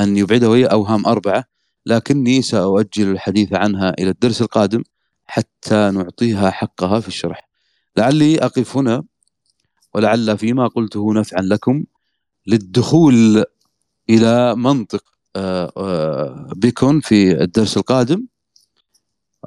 [0.00, 1.44] أن يبعدها وهي أوهام أربعة.
[1.86, 4.82] لكني سأؤجل الحديث عنها إلى الدرس القادم
[5.26, 7.48] حتى نعطيها حقها في الشرح.
[7.96, 9.02] لعلي أقف هنا
[9.94, 11.84] ولعل فيما قلته نفعا لكم
[12.46, 13.44] للدخول
[14.10, 15.04] إلى منطق
[16.56, 18.26] بكم في الدرس القادم.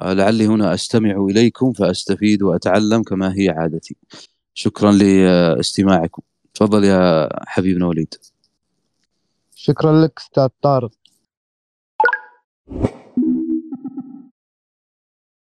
[0.02, 3.96] لعلي هنا أستمع إليكم فأستفيد وأتعلم كما هي عادتي.
[4.54, 6.22] شكرا لاستماعكم.
[6.54, 8.14] تفضل يا حبيبنا وليد.
[9.54, 10.90] شكرا لك أستاذ طارق.